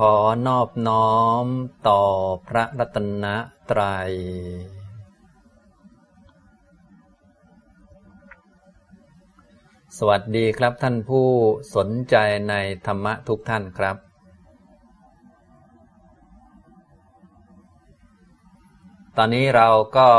[0.00, 1.14] ขอนอบน้อ
[1.44, 1.46] ม
[1.88, 2.02] ต่อ
[2.48, 3.26] พระรัตน
[3.70, 4.12] ตรัย
[9.96, 11.28] สวัสดีครับท่านผู้
[11.76, 12.16] สนใจ
[12.48, 12.54] ใน
[12.86, 13.96] ธรรมะทุกท่านครับ
[19.16, 20.10] ตอนนี้เราก็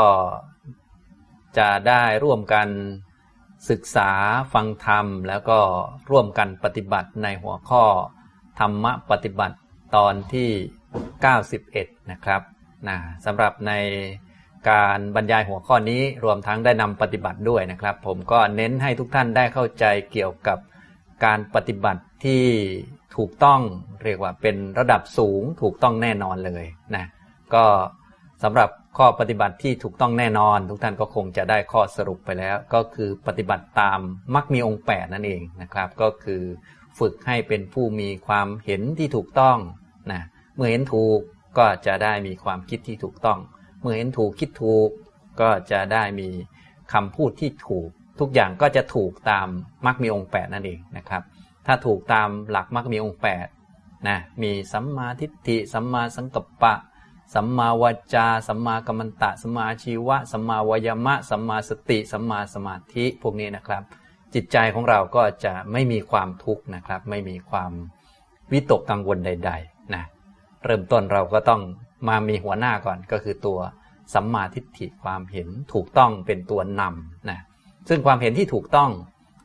[1.58, 2.68] จะได้ร่วมกัน
[3.70, 4.10] ศึกษา
[4.52, 5.60] ฟังธรรม แล้วก็
[6.10, 7.84] ร่วมกันปฏิบัติในหัวข้อ
[8.60, 9.56] ธรรมะปฏิบัติ
[9.94, 10.50] ตอนที่
[11.30, 12.42] 91 นะครับ
[12.88, 13.72] นะสำหรับใน
[14.70, 20.58] การบรรยายหัวข้อนี้รวมทั้งได้นำปฏิบัติด้วยนะครับ ผมก็เน้นให้ทุกท่านได้เข้าใจเกี่ยวกับ
[21.24, 22.44] การปฏิบัติที่
[23.16, 23.60] ถูกต้อง
[24.04, 26.64] เรียกว่าเป็นระดับสูงถูกต้องแน่นอนเลย
[26.94, 27.04] นะ
[27.54, 27.64] ก็
[28.42, 33.98] สำหรับข้อปฏิบัติที่ถูกต้องแน่นอน ทุกท่านก็คงจะได้ข้อสรุปไปแล้ว ก็คือปฏิบัติตาม
[34.34, 36.42] มักมีองค์8นั่นเองนะครับ ก็คือ
[36.98, 39.58] ฝึกให้เป็นผู้มีความเห็นที่ถูกต้อง
[40.12, 40.22] นะ
[40.54, 41.18] เมื่อเห็นถูก
[41.58, 43.38] ก็จะได้มีความคิดที่ถูกต้อง
[43.80, 44.88] เมื่อเห็นถูกคิดถูก
[45.40, 46.28] ก็จะได้มี
[46.92, 47.88] คำพูดที่ถูก
[48.20, 49.48] ทุกอย่างก็จะถูกตาม
[49.86, 51.22] มักมีองค์8นั่นเองนะครับ
[51.66, 53.20] ถ้าถูกตามหลักมักมีองค์
[53.62, 56.74] 8นะมีสัมมาทิฏฐิสัมมาสังกัปปะ
[57.34, 63.82] สัมมาวาจา สัมมากัมมันตะ สัมมาชีวะ สัมมาวายมะ สัมมาสติ สัมมาสมาธิพวกนี้นะครับ
[64.34, 67.72] จิตใจของเราก็จะไม่มีความทุกข์นะครับ ไม่มีความ
[68.52, 70.04] วิตกกังวลใด ๆ นะ
[70.64, 71.60] เริ่มต้นเราก็ต้อง
[72.08, 73.58] มามีหัวหน้าก่อนก็คือตัว
[74.14, 77.40] สัมมาทิฏฐิความเห็นถูกต้องเป็นตัวนำนะ
[77.88, 78.90] ซึ่งความเห็นที่ถูกต้อง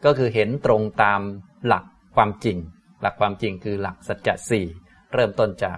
[0.05, 1.21] ก็คือเห็นตรงตาม
[1.65, 1.83] หลัก
[2.15, 2.57] ความจริง
[3.01, 4.65] หลักความจริงคือหลักสัจจะสี่
[5.13, 5.77] เริ่มต้นจาก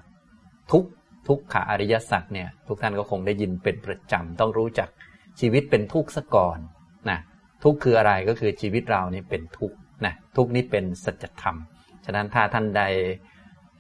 [0.72, 0.84] ทุก
[1.28, 4.90] ทุกขอริยสัจเนี่ยทุกท่านก็คงได้ยินเป็นประจำต้องรู้จัก
[5.40, 6.60] ชีวิตเป็นทุกข์ซะก่อน
[7.64, 9.76] ทุกข์คืออะไรก็คือชีวิตเรานี่เป็นทุกข์
[10.06, 11.56] นะทุกข์นี้เป็นสัจธรรม
[12.06, 12.84] ฉะนั้นถ้าท่านใด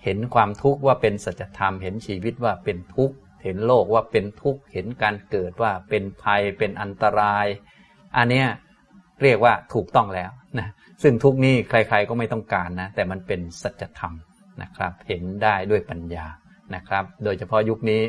[0.03, 7.45] เห็นความทุกข์ว่าเป็นสัจธรรม เห็นชีวิตว่าเป็นทุกข์ เห็นโลกว่าเป็นทุกข์ เห็นการเกิดว่าเป็นภัยเป็นอันตราย
[8.17, 8.47] อันเนี้ย
[9.21, 10.67] เรียกว่าถูกต้องแล้วนะ
[11.03, 14.13] ซึ่งทุกนี้ใคร ๆ ก็ไม่ต้องการนะ แต่มันเป็นสัจธรรม
[14.61, 16.25] นะครับ เห็นได้ด้วยปัญญา
[16.75, 18.01] นะครับ โดยเฉพาะยุคนี้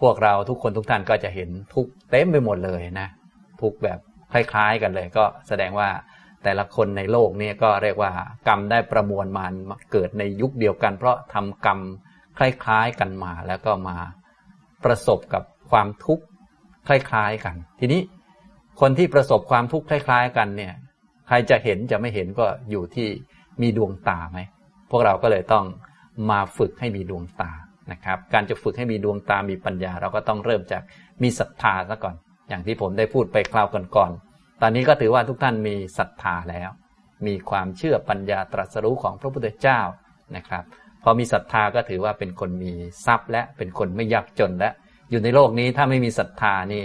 [0.00, 3.08] พวกเราทุกคนทุกท่านก็จะเห็นทุกเต็มไปหมดเลยนะ
[3.62, 3.98] ทุกแบบ
[4.36, 5.88] คล้าย ๆ กันเลย ก็แสดงว่า
[6.44, 8.12] แต่ละคนในโลกนี้ก็เรียกว่า
[8.48, 9.46] กรรมได้ประมวลมา
[9.92, 11.80] เกิดในยุคเดียวกัน เพราะทำกรรม
[12.38, 13.96] คล้าย ๆ กันมาแล้วก็มา
[14.84, 16.24] ประสบกับความทุกข์
[16.88, 18.00] คล้าย ๆ กัน ทีนี้
[18.80, 20.74] คนที่ประสบความทุกข์คล้าย ๆ กันเนี่ย
[21.28, 23.08] ใครจะเห็นจะไม่เห็นก็อยู่ที่
[23.62, 24.40] มีดวงตาไหม
[24.90, 25.64] พวกเราก็เลยต้อง
[26.30, 27.52] มาฝึกให้มีดวงตา
[27.92, 30.82] นะครับ การจะฝึกให้มีดวงตามีปัญญา เราก็ต้องเริ่มจาก
[31.22, 32.14] มีศรัทธาซะก่อน
[32.48, 34.25] อย่างที่ผมได้พูดไปคราวก่อนๆ
[34.60, 36.70] ตอนนี้ก็ถือว่าทุกท่านมีศรัทธาแล้ว
[37.26, 39.80] มีความเชื่อปัญญาตรัสรู้ของพระพุทธเจ้า
[40.36, 40.64] นะครับ
[41.02, 42.72] พอมีศรัทธาก็ถือว่าเป็นคนมี
[43.06, 44.70] ทรัพย์ และเป็นคนไม่ยากจนและ
[45.10, 46.84] อยู่ในโลกนี้ถ้าไม่มีศรัทธานี่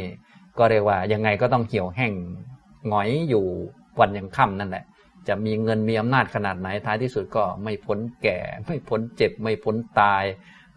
[0.58, 2.14] ก็เรียกว่ายังไงก็ต้องเหี่ยวแห้ง
[2.88, 3.46] หงอยอยู่
[4.00, 4.86] วันยังค่ำนั่นแหละ
[5.28, 10.24] จะมีเงินมีอำนาจขนาดไหนท้ายที่สุดก็ไม่พ้นแก่ ไม่พ้นเจ็บ ไม่พ้นตาย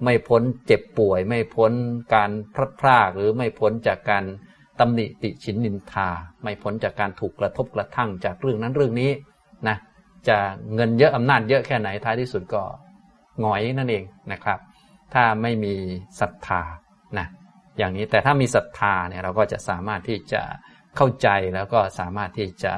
[0.04, 1.72] ไม่พ้นเจ็บป่วย ไม่พ้น
[2.14, 4.24] การพลัดพรากหรือไม่พ้นจากการ
[4.80, 6.08] ตำหนิติชินนินทา
[6.42, 9.10] ไม่พ้นจากการถูกกระทบกระทั่งจากเรื่องนั้นเรื่องนี้
[9.68, 9.76] นะ
[10.28, 10.36] จะ
[10.74, 12.62] เงินเยอะอำนาจเยอะแค่ไหนท้ายที่สุดก็
[13.40, 14.58] หงอยนั่นเองนะครับ
[15.14, 15.74] ถ้าไม่มี
[16.20, 16.62] ศรัทธา
[17.18, 17.26] นะ
[17.78, 20.42] อย่างนี้แต่ถ้ามีศรัทธาเนี่ยเราก็จะสามารถที่จะ
[20.96, 22.74] เข้าใจแล้วก็สามารถที่จะ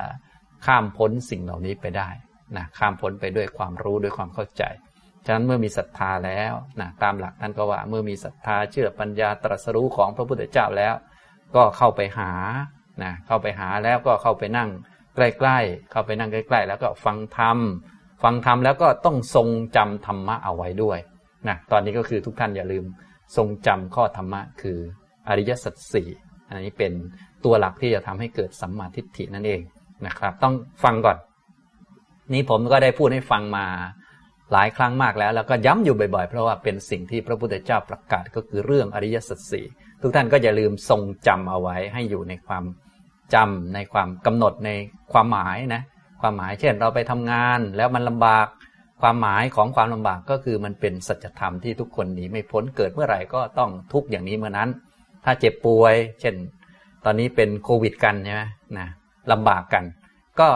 [0.67, 2.09] ข้ามพ้นสิ่งเหล่านี้ไปได้
[2.57, 4.65] นะข้ามพ้นไปด้วยความรู้ด้วยความเข้าใจ
[5.27, 10.95] ฉะนั้นเมื่อมีศรัทธาแล้วนะตามหลักท่านก็ว่าเมื่อมีศรัทธาเชื่อปัญญาตรัสรู้ของพระพุทธเจ้าแล้ว
[11.55, 12.31] ก็เข้าไปหา
[13.03, 14.71] นะเข้าไปหาแล้วก็เข้าไปนั่ง
[15.17, 17.59] ใกล้ๆ เข้าไปนั่งใกล้ ๆ แล้วก็ฟังธรรม
[18.23, 20.99] ฟังธรรมแล้วก็ต้องทรงจำธรรมะเอาไว้ด้วย
[21.49, 22.85] นะตอนนี้ก็คือทุกท่านอย่าลืม
[23.37, 24.79] ทรงจำข้อธรรมะคือ
[25.29, 26.09] อริยสัจสี่
[26.51, 26.93] อันนี้เป็น
[27.45, 29.61] ตัวหลักที่จะทำให้เกิดสัมมาทิฏฐินั่นเอง
[30.07, 31.17] นะครับ ต้องฟังก่อน
[32.33, 33.67] นี่ผมก็ได้พูดให้ฟังมา
[34.53, 39.67] หลายครั้งมากแล้ว แล้วก็ย้ำอยู่บ่อยๆ เพราะว่าเป็นสิ่งที่พระพุทธเจ้าประกาศก็คือเรื่องอริยสัจสี่
[40.07, 42.65] ทุกท่านก็อย่าลืมทรงจำเอาไว้ให้อยู่ในความ
[43.35, 44.71] จำในความกำหนดใน
[45.13, 45.83] ความหมายนะ
[46.21, 48.47] ความหมายเช่นเราไปทำงานแล้วมันลำบาก
[49.03, 54.69] ความหมายของความลำบากก็คือมันเป็นสัจธรรมที่ทุกคนหนีไม่พ้นเกิดเมื่อไหร่ก็ต้องทุกอย่างนี้เมื่อนั้น
[55.25, 56.35] ถ้าเจ็บป่วย เช่น
[57.05, 58.43] ตอนนี้เป็นโควิดกันใช่ไหม
[58.79, 58.89] นะ
[59.33, 59.85] ลำบากกัน
[60.41, 60.49] ก็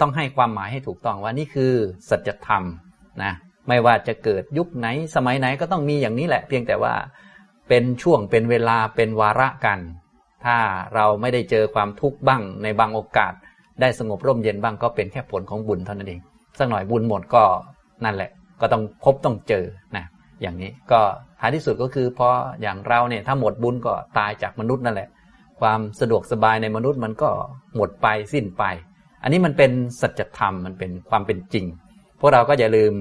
[0.00, 1.72] ต้องให้ความหมายให้ถูกต้องว่านี่คือ
[2.10, 2.62] สัจธรรม
[3.22, 3.32] นะ
[3.68, 6.94] ไม่ว่าจะเกิดยุคไหนสมัยไหนก็ต้องมีอย่างนี้แหละ เพียงแต่ว่า
[7.68, 9.78] เป็นช่วงเป็นเวลาเป็นวาระกัน
[10.44, 10.56] ถ้า
[10.94, 13.32] เราไม่ได้เจอความทุกข์บ้างในบางโอกาส
[13.80, 16.20] ได้สงบร่มเย็นบ้างก็เป็นแค่ผลของบุญเท่านั้นเอง
[16.58, 17.44] สักหน่อยบุญหมดก็
[18.04, 18.30] นั่นแหละ
[18.60, 19.64] ก็ต้องพบต้องเจอ
[19.96, 20.04] นะ
[20.42, 21.00] อย่างนี้ก็
[21.40, 22.28] ท้ายที่สุดก็คือพอ
[22.62, 25.08] อย่างเราเนี่ยถ้าหมดบุญก็ตายจากมนุษย์นั่นแหละ
[25.60, 27.30] ความสะดวกสบายในมนุษย์มันก็
[27.76, 28.64] หมดไปสิ้นไป
[29.22, 29.70] อันนี้มันเป็น
[30.00, 31.66] สัจธรรมมันเป็นความเป็นจริง
[32.20, 32.92] พวกเราก็อย่าลืม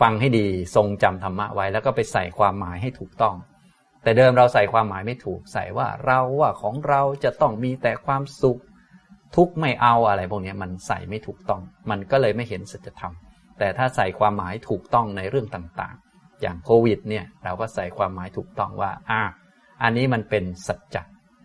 [0.00, 3.34] ฟังให้ดีทรงจำธรรมะไว้ แล้วก็ไปใส่ความหมายให้ถูกต้อง
[4.02, 8.60] แต่เดิมเราใส่ความหมายไม่ถูกใส่ว่าเราว่าของเราจะต้องมีแต่ความสุข
[9.36, 11.60] ทุกไม่เอาอะไรพวกนี้มันใส่ไม่ถูกต้อง
[11.90, 13.12] มันก็เลยไม่เห็นสัจธรรม
[13.58, 19.22] แต่ถ้าใส่ความหมายถูกต้องในเรื่องต่างๆ อย่างโควิดเนี่ยเราก็ใส่ความหมายถูกต้องว่าอ่า
[19.82, 20.96] อันนี้มันเป็นสัจจ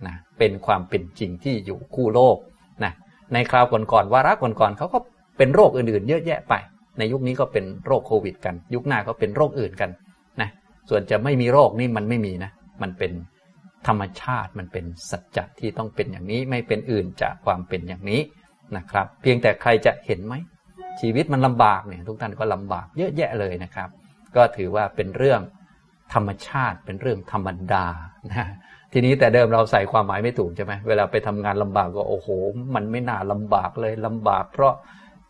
[0.07, 2.38] นะเป็นความเป็นจริงที่อยู่คู่โลก
[2.83, 2.94] นะ
[3.33, 4.99] ในคราวก่อนๆวาระก่อนๆเขาก็
[5.38, 6.53] เป็นโรคอื่นๆ เยอะแยะไป
[6.97, 9.89] ในยุคนี้ก็เป็นโรคโควิด กัน ยุคหน้าก็เป็นโรคอื่นกัน
[10.89, 12.51] ส่วนจะไม่มีโรคนี่มันไม่มีนะ
[12.81, 13.12] มันเป็น
[13.88, 18.21] ธรรมชาติมันเป็นสัจจะที่ต้องเป็นอย่างนี้ไม่เป็นอื่นจากความเป็นอย่างนี้
[18.77, 20.33] นะครับ เพียงแต่ใครจะเห็นไหม
[21.01, 23.89] ชีวิตมันลำบากเนี่ยทุกท่านก็ลำบากเยอะแยะเลยนะครับ
[24.35, 25.41] ก็ถือว่าเป็นเรื่อง
[26.13, 27.85] ธรรมชาติเป็นเรื่องธรรมดา
[28.31, 28.47] นะ
[28.94, 32.27] ทีนี้แต่เดิมเราใส่ความหมายไม่ถูกใช่ไหมเวลาไปทำงานลำบากก็โอ้โห
[32.75, 34.74] มันไม่น่าลำบากเลยลำบาก เพราะ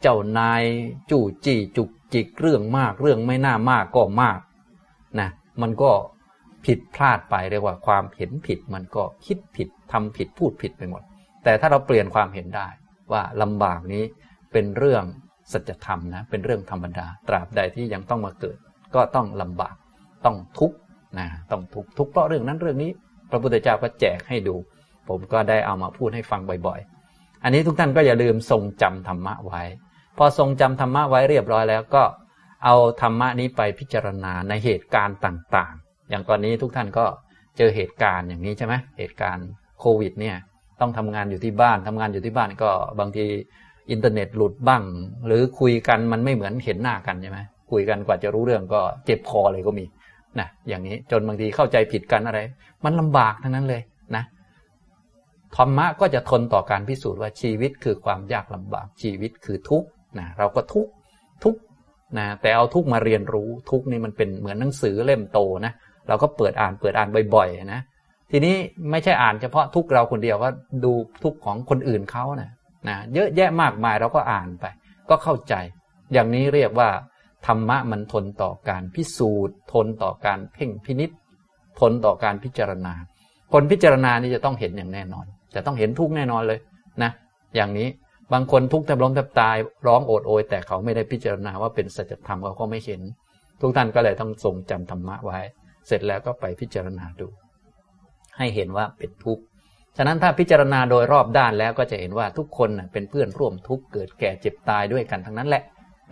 [0.01, 0.63] เจ้านาย
[1.11, 4.39] จู่จี้จุกจิกเรื่องมาก เรื่องไม่น่ามากก็มาก
[5.19, 5.29] นะ
[5.61, 5.91] มันก็
[6.65, 11.01] ผิดพลาดไปเรียกว่าความเห็นผิด มันก็คิดผิดทำผิดพูดผิดไปหมด
[11.43, 12.67] แต่ถ้าเราเปลี่ยนความเห็นได้
[13.11, 14.03] ว่าลำบากนี้
[14.51, 15.03] เป็นเรื่อง
[15.51, 18.57] สัจธรรมนะเป็นเรื่องธรรมดา ตราบใดที่ยังต้องมาเกิด
[18.95, 19.75] ก็ต้องลำบาก
[20.25, 20.77] ต้องทุกข์
[21.19, 22.91] นะต้องทุกข์ทุกข์เพราะเรื่องนั้นเรื่องนี้
[23.29, 24.55] พระพุทธเจ้าก็แจกให้ดู
[25.09, 29.61] ผมก็ได้เอามาพูดให้ฟังบ่อยๆ อันนี้ทุกท่านก็อย่าลืมทรงจำธรรมะไว้
[30.17, 32.03] พอทรงจำธรรมะไว้เรียบร้อยแล้วก็
[32.63, 37.05] เอาธรรมะนี้ไปพิจารณาในเหตุการณ์ต่างๆ อย่างตอนนี้ทุกท่านก็
[37.57, 39.47] เจอเหตุการณ์อย่างนี้ใช่ไหมเหตุการณ์
[39.79, 40.35] โควิดเนี่ย
[40.79, 42.69] ต้องทำงานอยู่ที่บ้านทำงานอยู่ที่บ้านก็
[42.99, 43.25] บางที
[43.91, 44.83] อินเทอร์เน็ตหลุดบ้าง
[45.25, 47.39] หรือคุยกันมันไม่เหมือนเห็นหน้ากันใช่ไหม
[47.71, 49.85] คุยกันกว่าจะรู้เรื่องก็เจ็บคอเลยก็มี
[50.39, 52.39] นะอย่างนี้จนบางทีเข้าใจผิดกันอะไร
[52.85, 53.81] มันลำบากทั้งนั้นเลย
[54.15, 54.23] นะ
[55.55, 59.87] ธรรมะก็จะทนต่อการพิสูจน์ว่าชีวิตคือความยากลำบากชีวิตคือทุกข์
[60.19, 60.91] นะเราก็ทุกข์
[61.43, 61.59] ทุกข์
[62.17, 65.73] นะแต่เอาทุกมาเรียนรู้ทุกนี่มันเป็นเหมือนหนังสือเล่มโตนะ
[66.07, 67.81] เราก็เปิดอ่านเปิดอ่านบ่อยๆนะ
[68.31, 68.55] ทีนี้
[68.91, 70.51] ไม่ใช่อ่านเฉพาะทุกเราคนเดียวว่า
[70.83, 70.93] ดู
[71.23, 72.51] ทุกของคนอื่นเขานะ
[72.89, 74.65] นะเยอะแยะมากมายเราก็อ่านไป
[75.09, 75.53] ก็เข้าใจ
[76.13, 76.89] อย่างนี้เรียกว่า
[77.47, 81.09] ธรรมะมันทนต่อการพิสูจน์ ทนต่อการเพ่งพินิษ
[81.79, 82.93] ทนต่อการพิจารณา
[83.53, 85.25] คนพิจารณานี่จะต้องเห็นอย่างแน่นอน
[85.55, 86.59] จะต้องเห็นทุกแน่นอนเลย
[87.03, 87.11] นะ
[87.55, 87.87] อย่างนี้
[88.33, 89.57] บางคนทุกข์แทบล้มแทบตาย
[89.87, 93.01] ร้องโอดโอยแต่เขาไม่ได้พิจารณาว่าเป็นสัจธรรมเขาก็ไม่เห็น
[93.61, 95.39] ทุกท่านก็เลยต้องทรงจำธรรมะไว้
[95.87, 97.27] เสร็จแล้วก็ไปพิจารณาดู
[98.37, 99.43] ให้เห็นว่าเป็นทุกข์
[99.97, 105.63] ฉะนั้นถ้าพิจารณาโดยรอบด้านแล้วก็จะเห็นว่าทุกคนเป็นเพื่อนร่วมทุกข์เกิดแก่เจ็บตายด้วยกันทั้งนั้นแหละ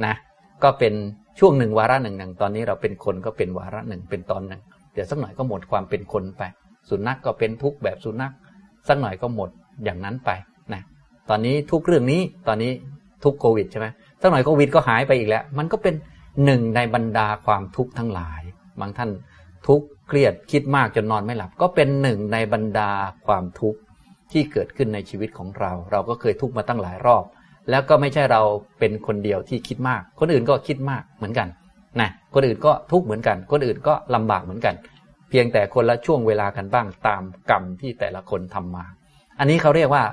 [0.05, 0.15] นะ
[0.63, 0.93] ก็เป็น
[1.39, 4.61] ช่วงหนึ่งวาระหนึ่งหนึ่งตอนนี้เราเป็นคนก็เป็นวาระหนึ่งเป็นตอนหนึ่ง
[4.93, 6.41] เดี๋ยวสักหน่อยก็หมดความเป็นคนไป
[6.89, 8.33] สุนัขกก็เป็นทุกข์แบบสุนัข
[8.87, 9.49] สักหน่อยก็หมด
[9.83, 10.29] อย่างนั้นไป
[11.29, 12.71] ตอนนี้ทุกเรื่องนี้ตอนนี้
[13.23, 13.87] ทุกโควิดใช่ไหม
[14.21, 15.95] สักหน่อยโควิดก็หายไปอีกแล้ว มันก็เป็น
[16.45, 18.41] หนึ่งในบรรดาความทุกข์ทั้งหลาย
[18.79, 19.09] บางท่าน
[19.67, 22.89] ทุกข์เครียดคิดมากจนนอนไม่หลับ ก็เป็นหนึ่งในบรรดา
[23.25, 23.79] ความทุกข์
[24.31, 27.23] ที่เกิดขึ้นในชีวิตของเรา เราก็เคยทุกข์มาตั้งหลายรอบ
[27.69, 28.41] แล้วก็ไม่ใช่เรา
[28.79, 31.47] เป็นคนเดียวที่คิดมาก คนอื่นก็คิดมากเหมือนกัน
[32.01, 34.75] นะคนอื่นก็ทุกข์เหมือนกัน คนอื่นก็ลำบากเหมือนกัน
[35.29, 38.85] เพียงแต่คนละช่วงเวลากันบ้างตามกรรมที่แต่ละคนทำมา
[39.39, 40.03] อันนี้เขาเรียกว่า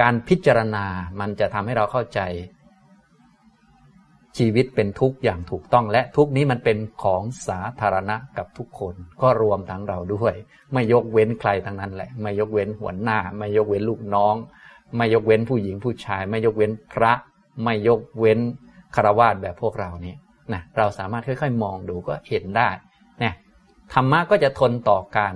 [0.00, 0.84] การพิจารณา
[1.20, 2.20] มันจะทำให้เราเข้าใจ
[4.38, 10.34] ชีวิตเป็นทุกข์อย่างถูกต้องและทุกนี้มันเป็นของสาธารณะกับทุกคน ก็รวมทั้งเราด้วย
[10.72, 14.34] ไม่ยกเว้นใครทั้งนั้นแหละ ไม่ยกเว้นหัวหน้า ไม่ยกเว้นลูกน้อง
[14.96, 17.12] ไม่ยกเว้นผู้หญิงผู้ชาย ไม่ยกเว้นพระ
[17.64, 18.38] ไม่ยกเว้น
[18.94, 20.14] คารวาสแบบพวกเรานี่
[20.52, 22.68] นะเราสามารถค่อย ๆ มองดูก็เห็นได้
[23.20, 23.34] เนี่ย
[23.92, 25.34] ธรรมะก็จะทนต่อการ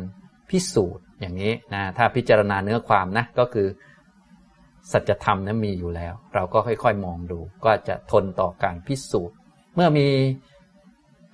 [0.51, 3.69] พิสูจน์อย่างนี้นะถ้าพิจารณาเนื้อความนะก็คือ
[4.93, 9.37] สัจธรรมนั้นมีอยู่แล้ว เราก็ค่อยๆมองดู ก็จะทนต่อการพิสูจน์
[9.75, 10.09] เมื่อมี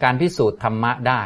[0.02, 1.22] การพิสูจน์ธรรมะได้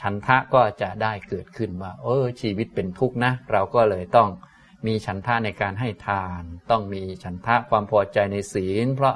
[0.00, 4.28] ฉันทะก็จะได้เกิดขึ้นว่า เออชีวิตเป็นทุกข์นะ เราก็เลยต้อง
[4.86, 9.14] มีฉันทะในการให้ทาน ต้องมีฉันทะความพอใจในศีล เพราะ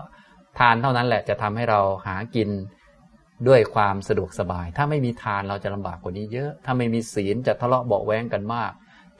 [0.59, 2.49] ทานเท่านั้นแหละจะทำให้เราหากิน
[3.49, 8.73] ด้วยความสะดวกสบาย ถ้าไม่มีทานเราจะลำบากกว่านี้เยอะ ถ้าไม่มีศีลจะทะเลาะเบาแวงกันมาก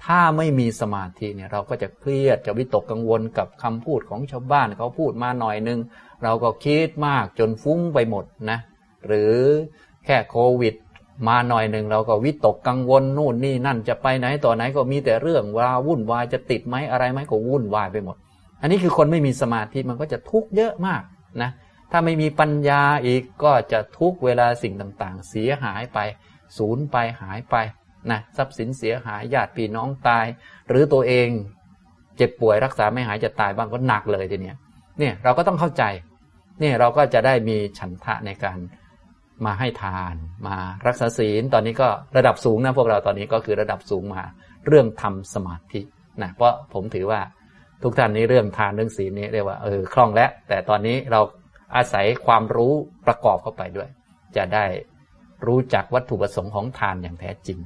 [0.05, 5.79] ถ้าไม่มีสมาธิเนี่ยเราก็จะเครียดจะวิตกกังวลกับคำพูดของชาวบ้านเขาพูดมาหน่อยนึง
[6.23, 8.59] เราก็คิดมากจนฟุ้งไปหมดนะ
[9.07, 9.35] หรือ
[10.07, 10.75] แค่โควิด
[11.29, 18.17] มาหน่อยหนึ่งเราก็วิตกกังวลนู่นนี่นั่นจะไปไหนต่อไหนก็มีแต่เรื่องว่าวุ่นวายจะติดไหมอะไรไหมก็วุ่นวายไปหมด
[18.61, 21.03] อันนี้คือคนไม่มีสมาธิมันก็จะทุกข์เยอะมาก
[21.43, 21.51] นะ
[21.91, 25.99] ถ้าไม่มีปัญญาอีกก็จะทุกเวลาสิ่งต่างๆ เสียหายไป
[26.59, 27.57] สูญไปหายไป
[28.11, 30.27] นะทรัพย์สินเสียหายญาติพี่น้องตาย
[30.69, 31.29] หรือตัวเอง
[32.17, 34.57] เจ็บป่วยรักษาไม่หายจะตายบ้างก็หนักเลยทีเนี้ย
[34.99, 35.85] เนี่ยเราก็ต้องเข้าใจ
[36.61, 38.59] เนี่ยเราก็จะได้มีฉันทะในการ
[39.47, 40.15] มาให้ทาน
[40.47, 44.23] มารักษาศีลตอนนี้ก็ระดับสูงนะพวกเราตอนนี้ก็คือระดับสูงมา
[44.67, 45.81] เรื่องทำสมาธิ
[46.23, 47.21] นะเพราะผมถือว่า
[47.83, 51.21] ทุกท่านนี้เรื่องทานเรื่องศีลนี้เรียกว่าเออคล่องแล้ว แต่ตอนนี้เรา
[51.77, 52.73] อาศัยความรู้
[53.07, 53.89] ประกอบเข้าไปด้วย
[54.37, 54.65] จะได้
[55.47, 57.59] รู้จักวัตถุประสงค์ของทานอย่างแท้จริง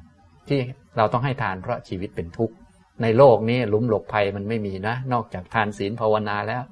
[0.48, 0.60] ที่
[0.96, 2.54] เราต้องให้ทานเพราะชีวิตเป็นทุกข์
[3.02, 6.62] ในโลกนี้หลุมหลบภัยมันไม่มีนะ นอกจากทานศีลภาวนาแล้ว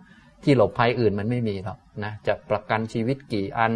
[0.45, 3.73] ที่หลบภัยอื่นมันไม่มีหรอกนะจะประกันชีวิตกี่อัน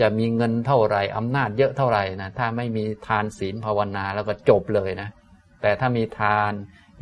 [0.00, 5.08] จะมีเงินเท่าไหร่อำนาจเยอะเท่าไหร่นะถ้าไม่มีทานศีลภาวนาแล้วก็จบเลยนะ
[5.62, 6.52] แต่ถ้ามีทาน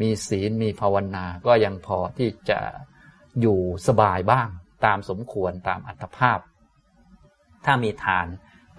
[0.03, 2.59] มีศีลมีภาวนา ก็ยังพอที่จะ
[3.41, 4.49] อยู่สบายบ้าง
[4.85, 6.39] ตามสมควรตามอัตภาพ
[7.65, 8.27] ถ้ามีทาน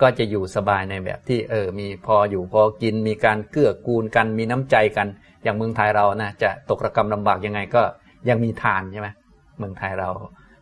[0.02, 5.08] ก็จะอยู่สบายในแบบที่เออ มีพออยู่พอกินมีการเกื้อกูลกันมีน้ำใจกัน
[5.44, 7.82] อย่างเมืองไทยเรานะจะตกระกรรมลำบากยังไงก็
[8.30, 9.10] ยังมีทานใช่ไหม
[9.58, 10.10] เมืองไทยเรา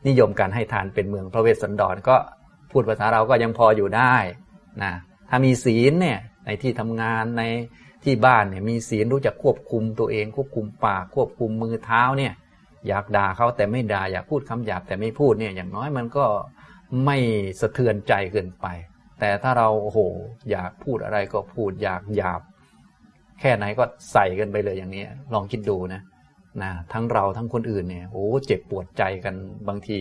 [0.08, 2.16] นิยมการให้ทานเป็นเมืองพระเวสสันดรก็
[2.72, 4.16] พูดภาษาเราก็ยังพออยู่ได้
[4.84, 4.94] นะ
[5.30, 7.44] ถ้ามีศีลเนี่ยในที่ทำงานใน
[8.04, 12.34] ที่บ้านเนี่ยมีศีลรู้จักควบคุมตัวเอง ควบคุมปากควบคุมมือเท้าเนี่ย
[12.88, 16.26] อยากด่าเขาแต่ไม่ด่าอยากพูดคำหยาบแต่ไม่พูดเนี่ยอย่างน้อยมันก็
[17.06, 17.18] ไม่
[17.62, 18.68] สะเทือนใจเกินไป
[19.20, 20.00] แต่ถ้าเราโอ้โห
[20.52, 22.42] อยากพูดอะไรก็พูดอยากหยาบ
[23.40, 25.04] แค่ไหนก็ใส่กันไปเลยอย่างนี้
[25.34, 26.02] ลองคิดดูนะ
[26.64, 29.36] นะทั้งเราทั้งคนอื่นเนี่ยโอ้เจ็บปวดใจกัน
[29.68, 30.00] บางที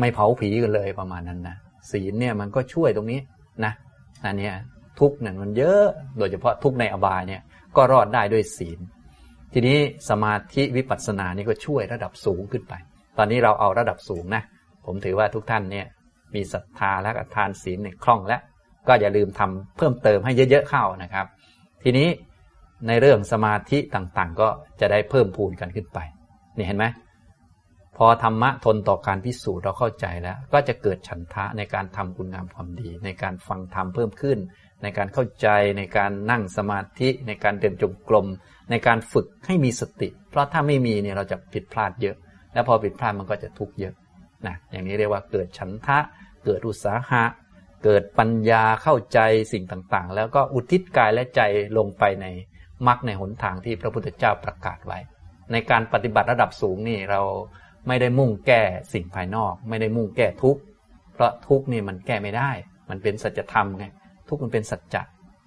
[0.00, 1.56] ไม่เผาผีกันเลยประมาณนั้นนะ
[1.90, 3.20] ศีลเนี่ยมันก็ช่วยตรงนี้
[3.64, 3.72] นะ
[4.24, 4.50] อันนี้
[5.00, 5.84] ทุกเนี่ยมันเยอะ
[6.18, 7.42] โดยเฉพาะทุกในอบายเนี่ย
[7.76, 8.78] ก็รอดได้ด้วยศีล
[9.52, 9.78] ทีนี้
[10.10, 12.74] สมาธิวิปัสสนานี่ก็ช่วยระดับสูงขึ้นไป
[13.18, 14.42] ตอนนี้เราเอาระดับสูงนะ
[14.86, 15.86] ผมถือว่าทุกท่านเนี่ย
[16.34, 18.40] มีศรัทธาและทานศีลในคล่องแล้ว
[18.88, 21.26] ก็อย่าลืมทำเพิ่มเติมให้เยอะๆเข้านะครับ
[21.82, 22.08] ทีนี้
[22.88, 24.48] ในเรื่องสมาธิต่างๆ ก็
[24.80, 25.98] จะได้เพิ่มพูนกันขึ้นไป
[26.56, 26.86] นี่เห็นไหม
[27.96, 34.38] พอธรรมะทนต่อการพิสูจน์เราเข้าใจแล้ว ก็จะเกิดฉันทะในการทำคุณงามความดี ในการฟังธรรมเพิ่มขึ้น
[34.82, 38.26] ในการเข้าใจในการนั่งสมาธิในการเดินจงกรม
[38.70, 42.16] ในการฝึกให้มีสติ เพราะถ้าไม่มีเนี่ยเราจะผิดพลาดเยอะ
[42.52, 43.94] แล้วพอผิดพลาดมันก็จะทุกข์เยอะ
[44.48, 45.98] นะอย่างนี้เรียกว่าเกิดฉันทะ
[46.44, 47.24] เกิดอุตสาหะ
[47.84, 49.18] เกิดปัญญาเข้าใจ
[49.52, 51.40] สิ่งต่างๆ แล้วก็อุทิศกายและใจ
[51.78, 52.26] ลงไปใน
[52.86, 54.98] มรรคในหนทางที่พระพุทธเจ้าประกาศไว้
[55.52, 57.22] ในการปฏิบัติระดับสูงนี่เรา
[57.88, 58.62] ไม่ได้มุ่งแก้
[58.92, 60.60] สิ่งภายนอก ไม่ได้มุ่งแก้ทุกข์
[61.14, 62.50] เพราะทุกข์นี่มันแก้ไม่ได้
[62.90, 63.84] มันเป็นสัจธรรมไง
[64.28, 65.02] ทุกข์มันเป็นสัจจะ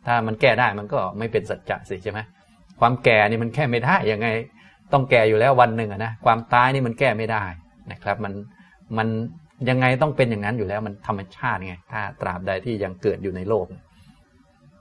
[0.06, 2.20] ถ้ามันแก้ได้มันก็ไม่เป็นสัจจะสิใช่ไหม
[2.79, 4.27] ความแก่นี่มันแก้ไม่ได้ยังไง
[4.94, 7.44] ต้องแก่อยู่แล้ววันหนึ่งนะความตายนี่มันแก้ไม่ได้
[7.91, 8.34] นะครับ มัน
[8.98, 9.08] มัน
[9.69, 13.65] ยังไงต้องเป็นอย่างนั้นอยู่แล้วมันธรรมชาติไงถ้าตราบใดที่ยังเกิดอยู่ในโลก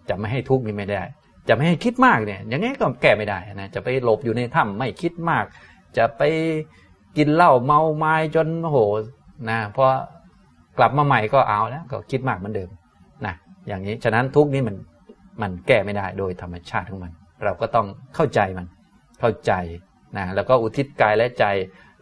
[0.09, 1.03] จะไม่ให้ทุกข์นี่ไม่ได้
[1.49, 5.45] จะไม่ให้คิดมากเนี่ยยังไงก็แก้ไม่ได้นะจะไปหลบอยู่ในถ้ำไม่คิดมาก
[5.97, 6.23] จะไป
[7.17, 8.77] กินเหล้าเมาไม้จนโห
[9.51, 9.85] นะพอ
[10.79, 12.71] กลับมาใหม่ก็เอาแล้วก็คิดมากเหมือนเดิม
[13.27, 13.35] นะ
[13.69, 14.77] อย่างนี้ฉะนั้นทุกข์นี้มัน
[15.43, 17.13] มันแก้ไม่ได้โดยธรรมชาติของมัน
[17.45, 18.67] เราก็ต้องเข้าใจมัน
[19.21, 19.53] เข้าใจ
[20.17, 21.45] นะแล้วก็อุทิศกายและใจ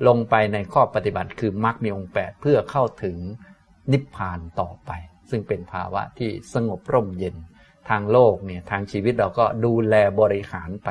[0.06, 3.16] ลงไปในข้อปฏิบัติคือมรรคมีองค์แปดเพื่อเข้าถึง
[3.92, 4.90] นิพพานต่อไป
[5.30, 7.36] ซึ่งเป็นภาวะที่สงบร่มเย็น
[7.88, 10.88] ทางโลกเนี่ยทางชีวิตเราก็ดูแลบริหารไป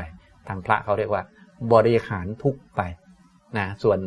[0.47, 1.24] ทางพระเขาเรียกว่า
[1.74, 2.81] บริหารทุกไป
[3.57, 4.00] นะส่วน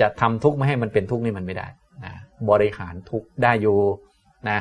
[0.00, 1.68] จะทำทุกไม่ให้มันเป็นทุกนี่มันไม่ได้
[2.04, 2.14] นะ
[2.50, 3.78] บริหารทุกได้อยู่
[4.50, 4.60] นะ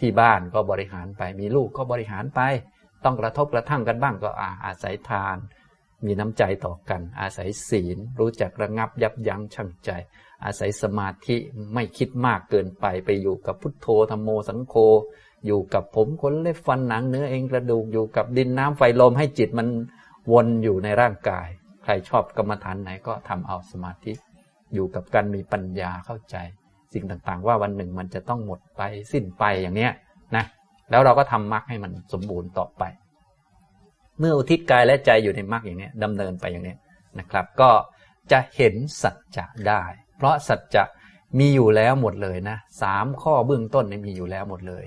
[0.00, 2.40] ที่บ้านก็บริหารไป มีลูกก็บริหารไป
[3.04, 5.36] ต้องกระทบกระทั่งกันบ้างก็อาอาศัยทาน
[6.06, 9.90] มีน้ำใจต่อกัน อาศัยศีล รู้จักระงับยับยั้งชั่งใจ
[10.44, 11.36] อาศัยสมาธิ
[11.74, 14.74] ไม่คิดมากเกินไปไปอยู่กับพุทโธธรรมโมสังโฆ
[15.46, 19.68] อยู่กับผมขนเล็บฟันหนังเนื้อเองกระดูกอยู่กับดินน้ำไฟลมให้จิตมัน
[20.32, 21.48] วนอยู่ในร่างกาย
[21.84, 24.12] ใครชอบกรรมฐานไหนก็ทำเอาสมาธิ
[24.74, 26.36] อยู่กับการมีปัญญาเข้าใจ
[26.92, 29.92] สิ่งต่างๆ ว่าวันหนึ่งมันจะต้องหมดไปสิ้นไปอย่างเนี้ย
[30.36, 30.44] นะ
[30.90, 32.82] แล้วเราก็ทำมรรคให้มันสมบูรณ์ต่อไป
[34.18, 36.74] เมื่ออุทิศกายและใจอยู่ในมรรคอย่างนี้ดำเนินไปอย่างนี้
[37.18, 37.70] นะครับ ก็
[38.32, 39.82] จะเห็นสัจจะได้
[40.16, 40.84] เพราะสัจจะ
[41.38, 44.84] มีอยู่แล้วหมดเลยนะสามข้อเบื้องต้นนี่มีอยู่แล้วหมดเลย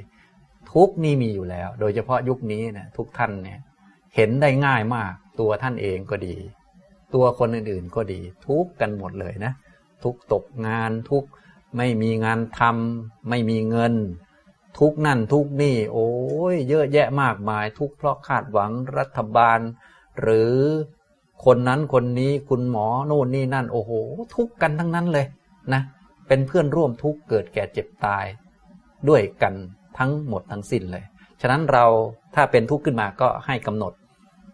[0.71, 3.59] ทุกนี่มีอยู่แล้ว โดยเฉพาะยุคนี้นะทุกท่านเนี่ย
[4.15, 6.35] เห็นได้ง่ายมากตัวท่านเองก็ดี
[7.13, 9.53] ตัวคนอื่นๆก็ดี ทุกกันหมดเลยนะ
[10.03, 11.25] ทุกตกงานทุก
[11.77, 13.93] ไม่มีงานทำไม่มีเงิน
[14.79, 16.09] ทุกนั่นทุกนี่ โอ้
[16.53, 19.59] ยเยอะแยะมากมาย ทุกเพราะคาดหวังรัฐบาล
[20.21, 20.53] หรือ
[21.45, 23.91] คนนั้นคนนี้คุณหมอโน่นนี่นั่น โอ้โห
[24.35, 25.25] ทุกกันทั้งนั้นเลย
[25.73, 25.81] นะ
[26.27, 28.25] เป็นเพื่อนร่วมทุกเกิดแก่เจ็บตาย
[29.09, 29.53] ด้วยกัน
[29.97, 31.03] ทั้งหมดทั้งสิ้นเลย
[31.41, 31.85] ฉะนั้นเรา
[32.35, 33.93] ถ้าเป็นทุกข์ขึ้นมาก็ให้กำหนด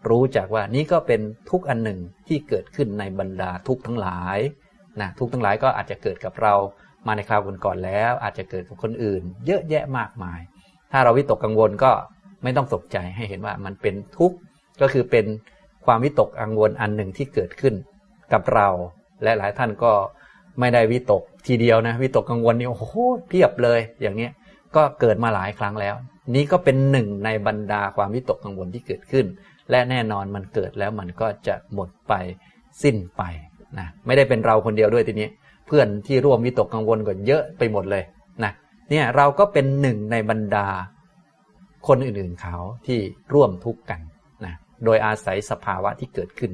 [0.08, 1.20] รู้จักว่านี้ก็เป็น
[1.50, 1.98] ทุกข์อันหนึ่ง
[2.28, 4.38] ที่เกิดขึ้นในบรรดาทุกข์ทั้งหลาย
[5.00, 6.54] นะทุกข์ทั้งหลายก็อาจจะเกิดกับเรา
[7.06, 10.40] มาในคราวก่อนๆแล้ว อาจจะเกิดกับคนอื่น เยอะแยะมากมาย
[10.92, 11.90] ถ้าเราวิตกกังวลก็
[12.42, 14.36] ไม่ต้องตกใจให้เห็นว่ามันเป็นทุกข์
[14.80, 15.26] ก็คือเป็น
[15.86, 17.74] ความวิตกกังวลอันหนึ่งที่เกิดขึ้น
[18.32, 18.68] กับเรา
[19.22, 19.92] และหลายท่านก็
[20.60, 22.94] ไม่ได้วิตกทีเดียวนะวิตกกังวลนี่โอ้โห
[23.28, 24.28] เพียบเลย อย่างนี้
[24.76, 25.94] ก็เกิดมาหลายครั้งแล้ว
[26.34, 29.26] นี้ก็เป็นหนึ่งในบรรดาความวิตกกังวลที่เกิดขึ้น
[29.70, 32.14] และแน่นอนมันเกิดแล้วมันก็จะหมดไป
[32.82, 33.22] สิ้นไป
[33.78, 35.28] นะไม่ได้เป็นเราคนเดียวด้วยทีนี้
[35.68, 38.04] เพื่อนที่ร่วมวิตกกังวลก็เยอะไปหมดเลย
[38.44, 38.52] นะ
[38.90, 40.66] เนี่ยเราก็เป็นหนึ่งในบรรดา
[41.88, 42.56] คนอื่นๆเขา
[42.86, 42.98] ที่
[43.34, 44.00] ร่วมทุกข์กัน
[44.44, 46.52] นะโดยอาศัยสภาวะที่เกิดขึ้น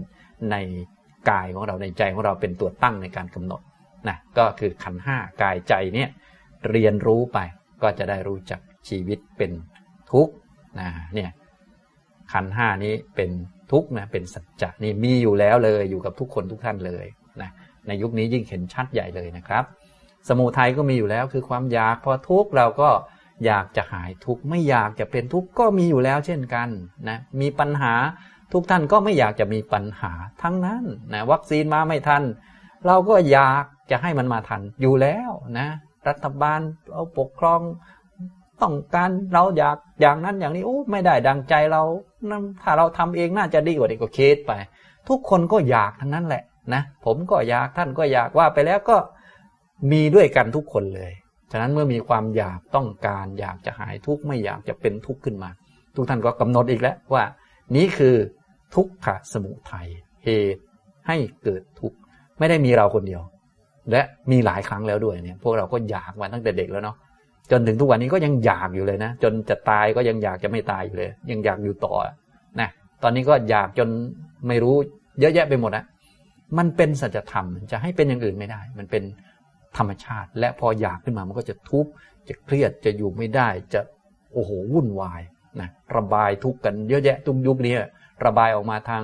[0.50, 0.56] ใน
[1.30, 3.61] กายของเราในใจของเราเป็นตัวตั้งในการกำหนด
[4.09, 6.09] นะก็คือขันห้ากายใจเนี่ย
[6.71, 7.38] เรียนรู้ไป
[7.83, 9.52] ก็จะได้รู้จักชีวิตเป็น
[10.12, 10.33] ทุกข์
[10.80, 11.30] นะเนี่ย
[12.33, 13.30] ขันห้านี้เป็น
[13.73, 17.06] ทุกข์นะเป็นสัจจะนี่มีอยู่แล้วเลยอยู่กับทุกคนทุกท่านเลย
[17.88, 19.64] ในยุคนี้ยิ่งเห็นชัดใหญ่เลยนะครับ
[20.29, 22.91] สมุทัยก็มีอยู่แล้วคือความอยากพอทุกข์เราก็
[23.47, 26.69] อยากจะหายทุกข์ไม่อยากจะเป็นทุกข์ก็มีอยู่แล้วเช่นกัน
[27.09, 27.95] นะมีปัญหา
[28.53, 30.12] ทุกท่านก็ไม่อยากจะมีปัญหา
[30.43, 32.23] ทั้งนั้นนะวัคซีนมาไม่ทัน
[32.87, 35.69] เราก็อยากจะให้มันมาทันอยู่แล้วนะ
[36.09, 36.61] รัฐบาล
[36.91, 37.61] เราปกครอง
[38.62, 41.83] ต้องการเราอยากอย่างนั้นอย่างนี้โอ้ไม่ได้ดังใจเรา
[42.62, 44.53] ถ้าเราทำเองน่าจะดีกว่านี้ก็เคสไป
[45.09, 48.97] ทุกคนก็อยากทั้งนั้นแหละ นะผมก็อยากท่านก็อยากว่าไปแล้วก็
[49.92, 51.12] มีด้วยกันทุกคนเลย
[51.52, 55.50] ฉะนั้นเมื่อมีความอยากต้องการอยากจะหายทุกข์ไม่อยากจะเป็นทุกข์ขึ้นมา
[55.94, 57.25] ทุกท่านก็กำหนดอีกแล้วว่า
[57.76, 58.14] นี้คือ
[58.75, 59.88] ทุกขะสมุทัย
[60.25, 60.62] เหตุ
[61.06, 61.97] ให้เกิดทุกข์
[62.38, 63.23] ไม่ได้มีเราคนเดียว
[63.90, 66.97] และมีหลายครั้งแล้วด้วยเนี่ยพวกเราก็อยากมาตั้งแต่เด็กแล้วเนาะ
[67.50, 71.94] จนถึงทุกวันนี้ก็ยังอยากอยู่เลยนะ จนจะตายก็ยังอยากจะไม่ตายอยู่เลย ยังอยากอยู่ต่อ
[72.61, 72.68] นะ
[73.02, 73.89] ตอนนี้ก็อยากจน
[74.49, 74.75] ไม่รู้
[75.21, 75.84] เยอะแยะไปหมดนะ
[76.59, 79.02] มันเป็นสัจธรรมจะให้เป็นอย่างอื่นไม่ได้ มันเป็น
[79.76, 81.87] ธรรมชาติ และพออยากขึ้นมามันก็จะทุบ
[82.28, 83.80] จะเครียดจะอยู่ไม่ได้จะ
[84.33, 85.23] โอ้โหวุ่นวาย
[85.61, 87.75] นะระบายทุกข์กันเยอะแยะทุกยุคนี้
[88.25, 89.02] ระบายออกมาทาง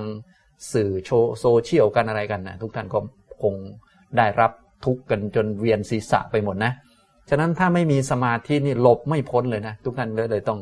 [0.73, 2.99] สื่อโโซเชียลกันอะไรกันนะทุกท่านก็
[3.43, 3.53] คง
[4.17, 4.51] ได้รับ
[4.85, 6.71] ทุกข์กันจนเวียนศีรษะไปหมดนะ
[7.29, 10.59] ฉะนั้นถ้าไม่มีสมาธินี่หลบไม่พ้นเลยนะทุกท่านเลยต้อง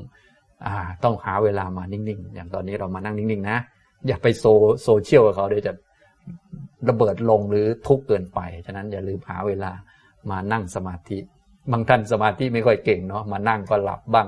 [0.65, 3.58] อ่าต้องหาเวลามานิ่งๆ อย่างตอนนี้เรามานั่งนิ่งๆนะ
[4.08, 4.46] อย่าไปโซ
[4.84, 5.74] โซเชียลกับเขาเดี๋ยวจะ
[6.88, 9.72] ระเบิดลงหรือทุกข์เกินไป ฉะนั้นอย่าลืมหาเวลา
[10.30, 11.20] มานั่งสมาธิ
[11.72, 14.28] บางท่านสมาธิไม่ค่อยเก่งเนาะ มานั่งก็หลับบ้าง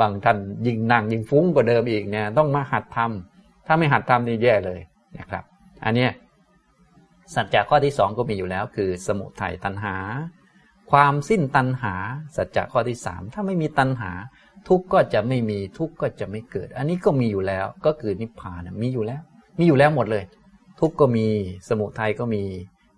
[0.00, 4.80] บางท่านยิ่งนั่งยิ่งฟุ้งกว่าเดิมอีกเนี่ย ต้องมาหัดทำถ้าไม่หัดทำนี่แย่เลย
[5.18, 5.44] นะครับ
[5.84, 6.08] อันนี้
[7.34, 9.96] สัจจะข้อที่สองก็มีอยู่แล้ว คือสมุทัยตัณหา
[10.90, 11.94] ความสิ้นตัณหา
[12.36, 14.12] สัจจะข้อที่สามถ้าไม่มีตัณหา
[14.68, 19.22] ทุกก็จะไม่มีทุกก็จะไม่เกิด อันนี้ก็มีอยู่แล้ว ก็คือนิพพานมีอยู่แล้ว
[19.58, 20.24] มีอยู่แล้วหมดเลย
[20.80, 21.26] ทุกก็มี
[21.68, 22.42] สมุทัยก็มี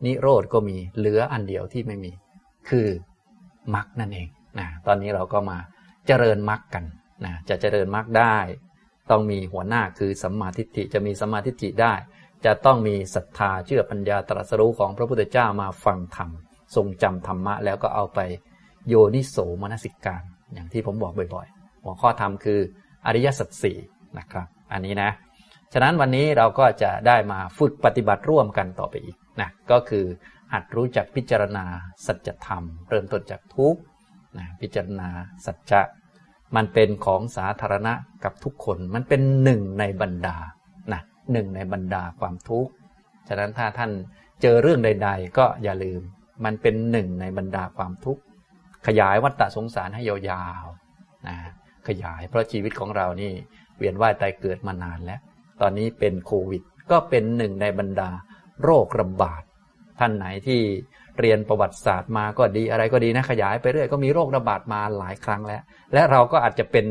[0.04, 2.12] นิโรธก็มี เหลืออันเดียวที่ไม่มี
[2.68, 2.86] คือ
[3.74, 5.58] มรรคนั่นเองนะตอนนี้เราก็มา
[6.06, 6.84] เจริญมรรคกัน
[7.24, 8.36] นะจะเจริญมรรคได้
[9.10, 11.94] ต้องมีหัวหน้าคือสัมมาทิฏฐิจะมีสัมมาทิฏฐิได้
[12.44, 16.30] จะต้องมีศรัทธาเชื่อปัญญาตรัสรู้ของพระพุทธเจ้ามาฟังธรรม
[16.76, 18.20] ทรงจำธรรมะ แล้วก็เอาไป
[18.88, 22.60] โยนิโสมนสิการ อย่างที่ผมบอกบ่อยๆ หัวข้อธรรมคือ
[23.06, 23.76] อริยสัจสี่
[24.18, 25.10] นะครับ อันนี้นะ
[25.72, 30.04] ฉะนั้นวันนี้เราก็จะได้มาฝึกปฏิบัติร่วมกันต่อไปอีกนะก็คือ
[30.52, 31.64] หัดรู้จักพิจารณา
[32.06, 33.76] สัจธรรม เริ่มต้นจากทุก
[34.38, 35.08] นะพิจารณา
[35.46, 35.82] สัจจะ
[36.56, 37.92] มันเป็นของสาธารณะ
[38.24, 40.36] กับทุกคนมันเป็นหนึ่งในบรรดา
[40.92, 41.02] นะ
[41.32, 42.70] หนึ่งในบรรดาความทุกข์
[43.28, 43.90] ฉะนั้นถ้าท่าน
[44.42, 46.00] เจอเรื่องใด ๆ ก็อย่าลืม
[46.44, 48.22] มันเป็นหนึ่งในบรรดาความทุกข์
[48.86, 51.36] ขยายวัฏฏะสงสารให้ยาวๆนะ
[51.88, 53.32] ขยายเพราะชีวิตของเรานี่
[53.78, 55.20] เวียนว่ายตายเกิดมานานแล้ว
[55.60, 58.10] ตอนนี้เป็นโควิด ก็เป็นหนึ่งในบรรดา
[58.64, 59.42] โรคระบาด
[59.98, 60.60] ท่านไหนที่
[61.20, 65.62] เรียนประวัติศาสตร์มาก็ดีอะไรก็ดีนะขยายไปเรื่อยก็มีโรคระบาดมาหลายครั้งแล้ว
[65.94, 66.86] และเราก็อาจจะเป็น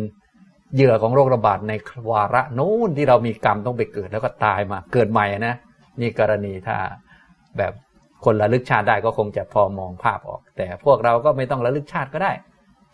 [0.74, 1.74] เหยื่อของโรคระบาดใน
[2.12, 5.56] วาระโน้นที่เรามีกรรมต้องไปเกิดแล้วก็ตายมาเกิดใหม่นะ
[6.02, 6.78] นี่กรณีถ้า
[7.58, 7.74] แบบ
[8.26, 12.32] คนระลึกชาติได้ก็คงจะพอมองภาพออก แต่พวกเราก็ไม่ต้องระลึกชาติก็ได้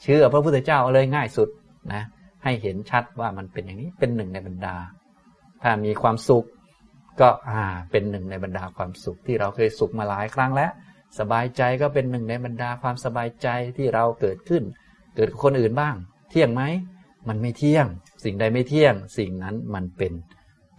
[0.01, 1.49] เชื่อพระพุทธเจ้าเลยง่ายสุด
[1.93, 2.03] นะ
[2.43, 4.75] ให้เห็นชัดว่ามันเป็นอย่างนี้เป็นหนึ่งในบรรดา
[5.63, 6.45] ถ้ามีความสุข
[7.21, 10.71] ก็อ่าเป็นหนึ่งในบรรดาความสุขที่เราเคยสุขมาหลายครั้งแล้ว
[11.19, 13.47] สบายใจก็เป็นหนึ่งในบรรดาความสบายใจ
[13.77, 14.63] ที่เราเกิดขึ้น
[15.15, 15.95] เกิดกับคนอื่นบ้าง
[16.29, 16.63] เที่ยงไหม
[17.29, 17.85] มันไม่เที่ยง
[18.23, 20.13] สิ่งใดไม่เที่ยง สิ่งนั้นมันเป็น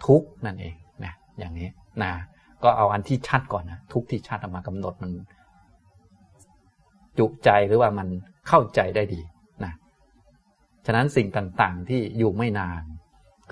[0.06, 1.68] ทุกข์นั่นเองนะอย่างนี้
[2.02, 2.12] นะ
[2.62, 5.10] ก็เอาอันที่ชัดก่อนนะทุกที่ชัดออกมากำหนดมัน
[7.18, 8.08] จุใจหรือว่ามัน
[8.48, 9.20] เข้าใจได้ดี
[9.64, 9.72] นะ
[10.86, 12.82] ฉะนั้นสิ่งต่างๆที่อยู่ไม่นาน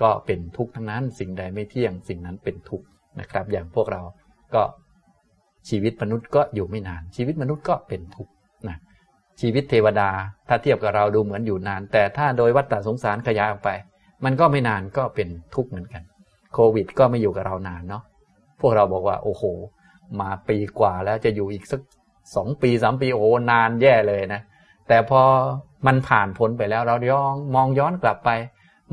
[0.01, 2.85] ก็เป็นทุกข์ทั้งนั้น สิ่งใดไม่เที่ยง สิ่งนั้นเป็นทุกข์
[3.19, 4.01] นะครับ อย่างพวกเรา
[4.53, 4.63] ก็
[5.69, 8.33] ชีวิตมนุษย์ก็อยู่ไม่นาน ชีวิตมนุษย์ก็เป็นทุกข์
[8.67, 8.77] นะ
[9.41, 10.09] ชีวิตเทวดา
[10.47, 13.69] ถ้าเทียบกับเราดูเหมือนอยู่นาน แต่ถ้าโดยวัฏฏะสงสารขยายออกไป
[14.25, 16.03] มันก็ไม่นานก็เป็นทุกข์เหมือนกัน
[16.53, 18.03] โควิด ก็ไม่อยู่กับเรานานเนาะ
[18.61, 19.43] พวกเราบอกว่า โอ้โห
[20.19, 21.81] มาปีกว่าแล้วจะอยู่อีกสัก
[22.35, 24.41] สองปีสามปีโอ้นานแย่เลยนะ
[24.87, 25.21] แต่พอ
[25.87, 28.29] มันผ่านพ้นไปแล้วเราย้อนมองย้อนกลับไป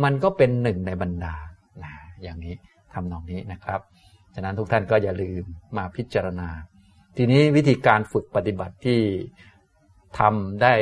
[0.04, 1.34] มันก็เป็นหนึ่งในบรรดา
[1.82, 2.54] นะอย่างนี้
[2.94, 3.80] ทำนองนี้นะครับ
[4.34, 5.44] ฉะนั้นทุกท่านก็อย่าลืม
[5.76, 6.48] มาพิจารณา
[7.16, 9.00] ทีนี้วิธีการฝึกปฏิบัติที่
[10.18, 10.74] ทำได้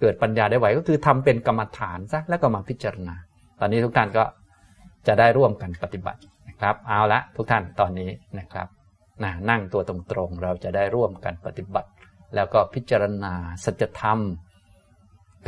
[0.00, 3.14] เกิดปัญญาได้ไหวก็คือทำเป็นกรรมฐานซะแล้วก็มาพิจารณา
[3.60, 4.24] ตอนนี้ทุกท่านก็
[5.06, 8.68] จะได้ร่วมกันปฏิบัตินะครับ เอาละทุกท่านตอนนี้นะครับ
[9.22, 11.90] นนั่งตัวตรงๆ เราจะได้ร่วมกันปฏิบัติ
[12.34, 13.32] แล้วก็พิจารณา
[13.64, 14.18] สัจธรรม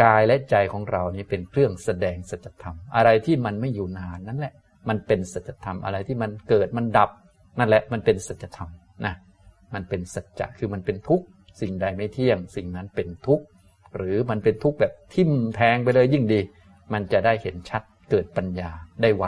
[0.03, 4.55] กายและใจของเรานี้เป็นเครื่องแสดงสัจธรรม อะไรที่มันไม่อยู่นานนั่นแหละ
[4.89, 7.11] มันเป็นสัจธรรม อะไรที่มันเกิดมันดับ
[7.59, 8.69] นั่นแหละมันเป็นสัจธรรม
[9.05, 9.15] นะ
[9.75, 11.27] มันเป็นสัจจะคือมันเป็นทุกข์
[11.61, 13.45] สิ่งใดไม่เที่ยง สิ่งนั้นเป็นทุกข์
[13.97, 16.41] หรือมันเป็นทุกข์แบบทิ่มแทงไปเลยยิ่งดี
[16.93, 18.71] มันจะได้เห็นชัดเกิดปัญญา
[19.03, 19.25] ได้ไว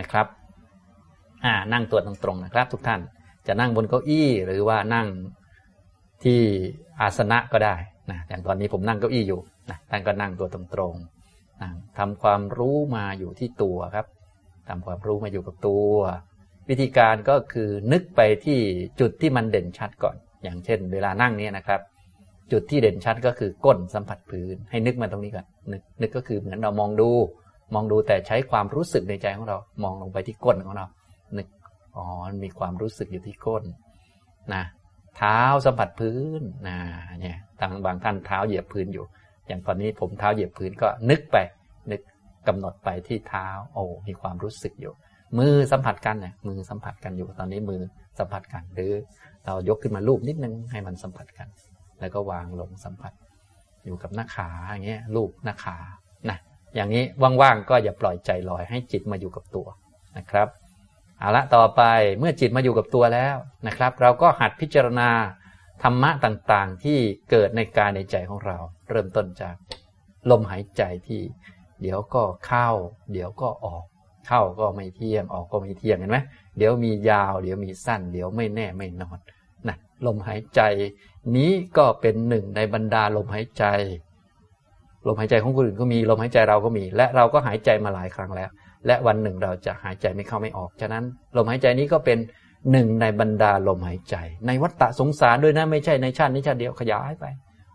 [0.00, 0.26] นะครับ
[1.44, 3.00] อ่านั่งตัวตรงๆนะครับ ทุกท่าน
[3.46, 5.06] จะนั่งบนเก้าอี้หรือว่านั่ง
[6.24, 6.40] ที่
[7.00, 7.76] อาสนะก็ได้
[8.10, 10.60] นะอย่างตอนนี้ผมนั่งเก้าอี้อยู่ นะท่านก็นั่งตัวตร
[10.92, 14.06] งๆนั่งทำความรู้มาอยู่ที่ตัวครับ
[14.68, 15.90] ทำความรู้มาอยู่กับตัว
[16.68, 18.58] วิธีการก็คือนึกไปที่
[19.00, 21.80] จุดที่มันเด่นชัดก่อน อย่างเช่น เวลานั่งนี้นะครับ
[22.52, 27.10] จุดที่เด่นชัดก็คือก้นสัมผัสพื้น ให้นึกมาตรงนี้ก่อนนึกนึกก็คือเหมือนเรามองดู
[27.74, 30.86] มองดูแต่ใช้ความรู้สึกในใจของเรา มองลงไปที่ก้นของเรา
[31.36, 31.46] นึก
[31.96, 32.04] อ๋อ
[32.44, 33.64] มีความรู้สึกอยู่ที่ก้น
[34.54, 34.64] นะ
[35.16, 36.76] เท้าสัมผัสพื้นนะ
[37.20, 39.04] เนี่ยทางบางท่านเท้าเหยียบพื้นอยู่
[39.48, 41.36] อย่างตอนนี้ผมเท้าเหยียบพื้นก็นึกไป
[41.90, 42.00] นึก
[42.48, 44.92] กำหนดไปที่เท้า โอ้มีความรู้สึกอยู่
[45.38, 47.80] มือสัมผัสกันเนี่ยมือสัมผัสกันอยู่ตอนนี้มือ
[48.18, 48.92] สัมผัสกัน หรือ
[49.46, 51.48] เรายกขึ้นมาลูบนิดนึงให้มันสัมผัสกัน
[52.00, 53.12] แล้วก็วางลงสัมผัส
[53.84, 55.76] อยู่กับหน้าขาอย่างเงี้ยลูบหน้าขา
[56.30, 56.38] นะ
[56.76, 57.04] อย่างนี้
[57.42, 59.66] ว่างๆก็อย่าปล่อยใจลอยให้จิตมาอยู่กับตัว
[60.18, 60.48] นะครับ
[61.18, 61.82] เอาละต่อไป
[62.18, 65.08] เมื่อจิตมาอยู่กับตัวแล้วนะครับ เราก็หัดพิจารณา
[65.82, 66.98] ธรรมะต่างๆ ที่
[67.30, 68.56] เกิดในกายในใจของเรา
[68.90, 69.54] เริ่มต้นจาก
[70.30, 71.22] ลมหายใจที่
[71.82, 72.68] เดี๋ยวก็เข้า
[73.12, 73.84] เดี๋ยวก็ออก
[74.26, 76.18] เข้าก็ไม่เที่ยงออกก็ไม่เที่ยงเห็นไหม
[76.58, 79.18] เดี๋ยวมียาว เดี๋ยวมีสั้น เดี๋ยวไม่แน่ไม่นอน
[79.68, 80.60] นะลมหายใจ
[81.36, 83.64] นี้ก็เป็นหนึ่งในบรรดาลมหายใจ
[85.06, 88.50] ลมหายใจของคนอื่นก็มีลมหายใจเราก็มี และเราก็หายใจมาหลายครั้งแล้ว
[88.86, 91.04] และวันหนึ่งเราจะหายใจไม่เข้าไม่ออกฉะนั้น
[91.36, 92.18] ลมหายใจนี้ก็เป็น
[92.72, 97.24] หนึ่งในบรรดาลมหายใจ ในวัฏฏะสงสารด้วยนะ ไม่ใช่ในชาตินี้ชาติเดียวขยายไป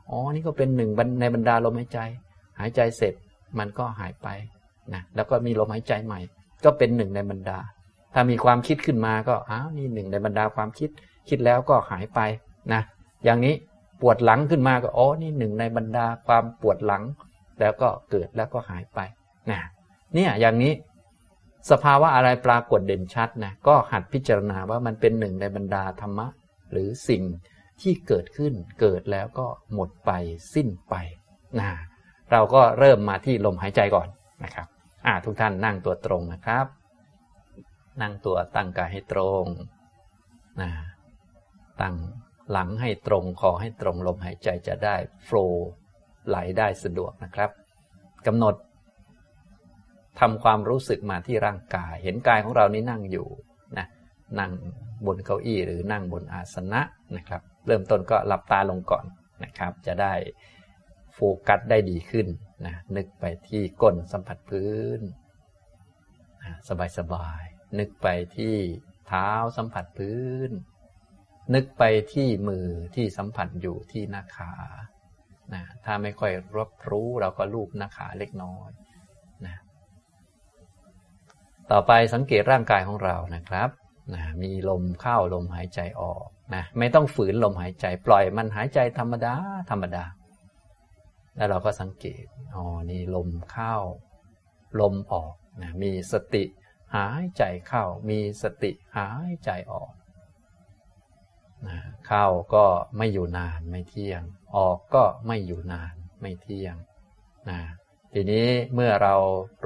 [0.09, 1.99] อ๋อ นี่ก็เป็นหนึ่งในบรรดาลมหายใจ
[2.59, 3.13] หายใจเสร็จ
[3.59, 4.27] มันก็หายไป
[4.93, 6.19] นะแล้วก็มีลมหายใจใหม่
[6.63, 7.57] ก็เป็นหนึ่งในบรรดา
[8.13, 10.89] ถ้ามีความคิดขึ้นมาก็อ้าวนี่หนึ่งในบรรดาความคิด
[11.29, 12.19] คิดแล้วก็หายไป
[12.73, 12.81] นะ
[13.23, 13.55] อย่างนี้
[14.01, 17.03] ปวดหลังขึ้นมาก็อ๋อนี่หนึ่งในบรรดาความปวดหลัง
[17.59, 18.99] แล้วก็เกิดแล้วก็หายไป
[19.51, 19.59] นะ
[20.15, 20.73] เนี่ยอย่างนี้
[21.69, 26.27] สภาวะอะไรปรากฏเด่นชัดนะก็หัดพิจารณาว่ามันเป็นหนึ่งในบรรดาธรรมะ
[26.71, 27.23] หรือสิ่ง
[27.81, 30.11] ที่เกิดขึ้นเกิดแล้วก็หมดไป
[30.53, 30.95] สิ้นไป
[31.59, 31.69] นะ
[32.31, 34.07] เราก็เริ่มมาที่ลมหายใจก่อน
[34.43, 34.67] นะครับ
[35.05, 36.65] อ่าทุกท่านนั่งตัวตรงนะครับ
[38.01, 39.45] นั่งตัวตั้งกายให้ตรง
[40.61, 40.69] นะ
[41.81, 41.95] ตั้ง
[42.51, 44.95] หลังให้ตรงคอให้ตรงลมหายใจจะได้
[45.25, 45.67] โฟล์
[46.27, 47.49] ไหลได้สะดวกนะครับ
[48.27, 48.55] กำหนด
[50.19, 53.27] ทำความรู้สึกมาที่ร่างกาย เห็นกายของเรานี้นั่งอยู่
[53.77, 53.87] นะ
[54.39, 54.51] นั่ง
[55.05, 56.81] บนเก้าอี้หรือนั่งบนอาสนะ
[57.15, 59.05] นะครับ เริ่มต้นก็หลับตาลงก่อน
[59.43, 60.13] นะครับ จะได้
[61.13, 62.27] โฟกัสได้ดีขึ้น
[62.65, 65.01] นะนึกไปที่ก้นสัมผัสพื้น
[66.69, 67.43] สบายสบาย
[67.79, 68.55] นึกไปที่
[69.07, 70.49] เท้าสัมผัสพื้น
[71.53, 74.51] นึกไปที่มือที่สัมผัสอยู่ที่หน้าขา
[75.53, 78.69] นะถ้าไม่ค่อยรับรู้เราก็ลูบหน้าขาเล็กน้อย
[79.45, 79.55] นะ
[81.71, 83.69] ต่อไปสังเกตร่างกายของเรานะครับ
[84.13, 89.33] นะมีลมเข้าลมหายใจออกนะไม่ต้องฝืนลมหายใจ ปล่อยมันหายใจธรรมดา
[89.69, 90.05] ธรรมดา
[91.35, 93.75] แล้วเราก็สังเกตอ๋อนี่ลมเข้า
[94.81, 96.43] ลมออกนะมีสติ
[96.95, 99.91] หายใจเข้า มีสติหายใจออก
[101.67, 102.65] นะเข้าก็
[102.97, 104.21] ไม่อยู่นานไม่เที่ยง
[104.55, 106.75] ออกก็ไม่อยู่นานไม่เที่ยง
[107.49, 107.59] นะ
[108.13, 109.15] ทีนี้เมื่อเรา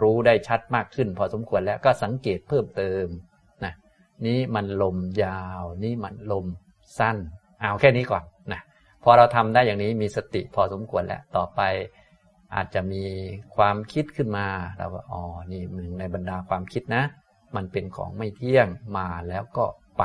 [0.01, 3.05] รู้ได้ชัดมากขึ้น พอสมควรแล้วก็สังเกตเพิ่มเติม
[3.63, 3.73] นะ
[4.27, 6.45] นี้มันลมยาว นี่มันลม
[6.99, 7.17] สั้น
[7.59, 8.61] เอาแค่นี้ก่อนนะ
[9.03, 11.61] พอเราทำได้อย่างนี้มีสติพอสมควรแล้วต่อไป
[12.55, 13.03] อาจจะมี
[13.55, 17.03] ความคิดขึ้นมาเราก็อ๋อนี่หนึ่งในบรรดาความคิดนะ
[17.55, 19.65] มันเป็นของไม่เที่ยงมาแล้วก็
[19.97, 20.03] ไป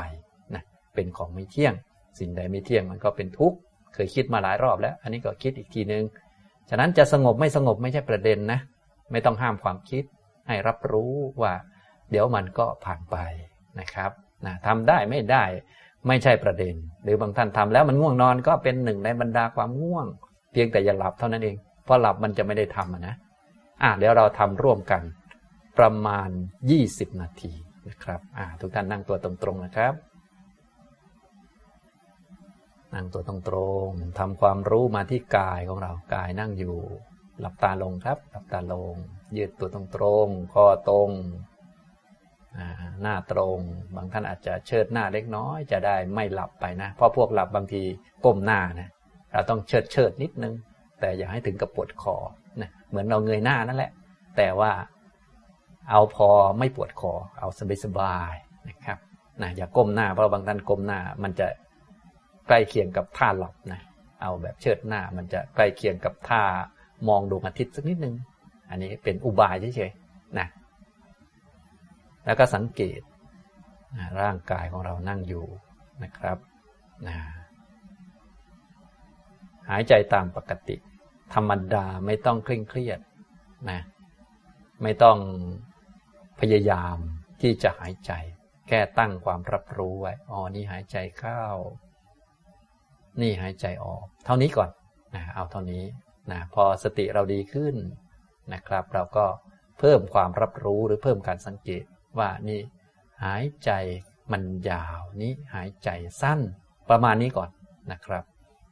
[0.55, 0.63] นะ
[0.95, 1.75] เป็นของไม่เที่ยง
[2.19, 3.57] สิ่งใดไม่เที่ยงมันก็เป็นทุกข์
[3.95, 6.05] เคยคิดมาหลายรอบแล้ว อันนี้ก็คิดอีกทีนึง
[6.71, 8.61] ฉะนั้นจะสงบไม่สงบไม่ใช่ประเด็นนะ
[9.13, 10.05] ไม่ต้องห้ามความคิด
[10.49, 11.53] ให้รับรู้ว่า
[12.11, 13.17] เดี๋ยวมันก็ผ่านไป
[13.81, 14.11] นะครับ
[14.47, 15.45] นะทำได้ไม่ได้
[16.09, 20.07] ไม่ใช่ประเด็น หรือบางท่านทำแล้วมันง่วงนอนก็เป็นหนึ่งในบรรดาความง่วง
[20.53, 23.15] เพียงแต่อย่าหลับเท่านั้นเองเพราะหลับมันจะไม่ได้ทำนะ
[23.83, 25.03] อะเดี๋ยวเราทำร่วมกัน
[25.79, 26.29] ประมาณ
[26.75, 27.53] 20 นาที
[27.89, 29.95] นะครับอ่าทุกท่านนั่งตัวตรงๆนะครับ
[32.95, 33.37] นั่งตัวตร
[33.87, 36.77] งๆทำความรู้มาที่กายของเรา กายนั่งอยู่
[37.41, 38.95] หลับตาลงครับ หลับตาลง
[39.37, 41.11] ยืดตัวตรงๆคอตรง
[43.03, 43.59] หน้าตรง
[43.97, 47.83] บางท่านอาจจะเชิดหน้าเล็กน้อย จะได้ไม่หลับไปนะ เพราะพวกหลับบางที
[48.25, 48.91] ก้มหน้านะ
[49.33, 50.55] เราต้องเชิดเชิดนิดนึง
[51.01, 52.17] แต่อย่าให้ถึงกับปวดคอ
[52.61, 53.91] นะเหมือนเราเงยหน้านั่นแหละ
[54.37, 54.71] แต่ว่า
[55.91, 57.49] เอาพอไม่ปวดคอ เอา
[57.85, 58.99] สบายๆนะครับ
[59.43, 61.47] นะอย่าก้มหน้าเพราะบางท่านก้มหน้ามันจะ
[62.51, 63.81] ใกล้เคียงกับท่าหลับนะ
[64.23, 66.43] เอาแบบเชิดหน้ามันจะใกล้เคียงกับท่า
[67.09, 68.15] มองดวงอาทิตย์สักนิดนึง
[68.71, 70.47] อันนี้เป็นอุบายเฉยๆนะ
[72.25, 73.01] แล้วก็สังเกต
[74.23, 75.45] ร่างกายของเรานั่งอยู่
[76.03, 76.39] นะครับ
[77.07, 77.17] นะ
[79.71, 80.77] หายใจตามปกติ
[81.35, 83.01] ธรรมดาไม่ต้องเคร่งเครียด
[83.71, 83.81] นะ
[84.83, 85.19] ไม่ต้อง
[86.41, 86.97] พยายาม
[87.41, 88.13] ที่จะหายใจ
[88.69, 91.45] แค่ตั้งความรับรู้ไว้อ๋อนี่หายใจเข้า
[93.21, 94.71] นี่หายใจออก เท่านี้ก่อน
[95.15, 95.85] นะเอาเท่านี้
[96.31, 97.75] นะพอสติเราดีขึ้น
[98.53, 99.27] นะครับ เราก็
[99.79, 101.85] เพิ่มความรับรู้หรือเพิ่มการสังเกต
[102.19, 102.61] ว่านี่
[103.25, 103.71] หายใจ
[104.33, 105.89] มันยาวนี้หายใจ
[106.23, 106.41] สั้น
[106.91, 107.51] ประมาณนี้ก่อน
[107.93, 108.25] นะครับ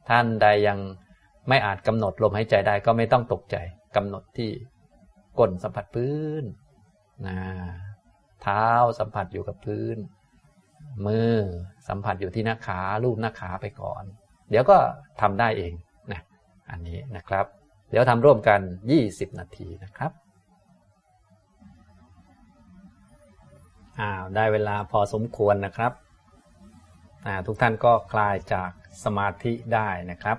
[0.08, 0.78] ท่านใดยัง
[1.48, 3.56] ไม่อาจกำหนดลมหายใจได้ก็ไม่ต้องตกใจ
[3.96, 4.50] กำหนดที่
[5.38, 6.44] ก้นสัมผัสพื้น
[7.26, 7.38] นะ
[8.42, 8.66] เท้า
[8.98, 9.96] สัมผัสอยู่กับพื้น
[11.06, 11.34] มือ
[11.88, 14.04] สัมผัสอยู่ที่หน้าขาลูบหน้าขาไปก่อน
[14.50, 14.78] เดี๋ยวก็
[15.20, 15.72] ทำได้เอง
[16.12, 16.20] นะ
[16.70, 17.46] อันนี้นะครับ
[17.90, 18.60] เดี๋ยวทำร่วมกัน
[19.00, 20.12] 20 นาทีนะครับ
[24.00, 25.92] อ้าวได้เวลาพอสมควรนะครับ
[27.46, 28.70] ทุกท่านก็คลายจาก
[29.04, 30.38] สมาธิได้นะครับ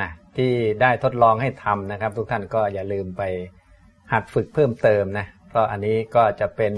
[0.00, 3.22] นะที่ได้ทดลองให้ทำนะครับ ทุกท่านก็อย่าลืมไป
[4.12, 6.74] หัดฝึกเพิ่มเติมนะเพราะอันนี้ก็จะเป็น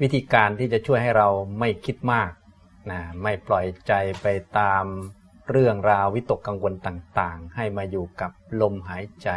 [0.00, 2.30] วิธีการที่จะช่วยให้เราไม่คิดมาก
[2.90, 4.26] นะไม่ปล่อยใจไป
[4.58, 4.84] ตาม
[5.50, 9.30] เรื่องราววิตกกังวลต่างๆ ให้มาอยู่กับลมหายใจ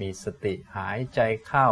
[0.00, 1.68] มีสติหายใจเข้า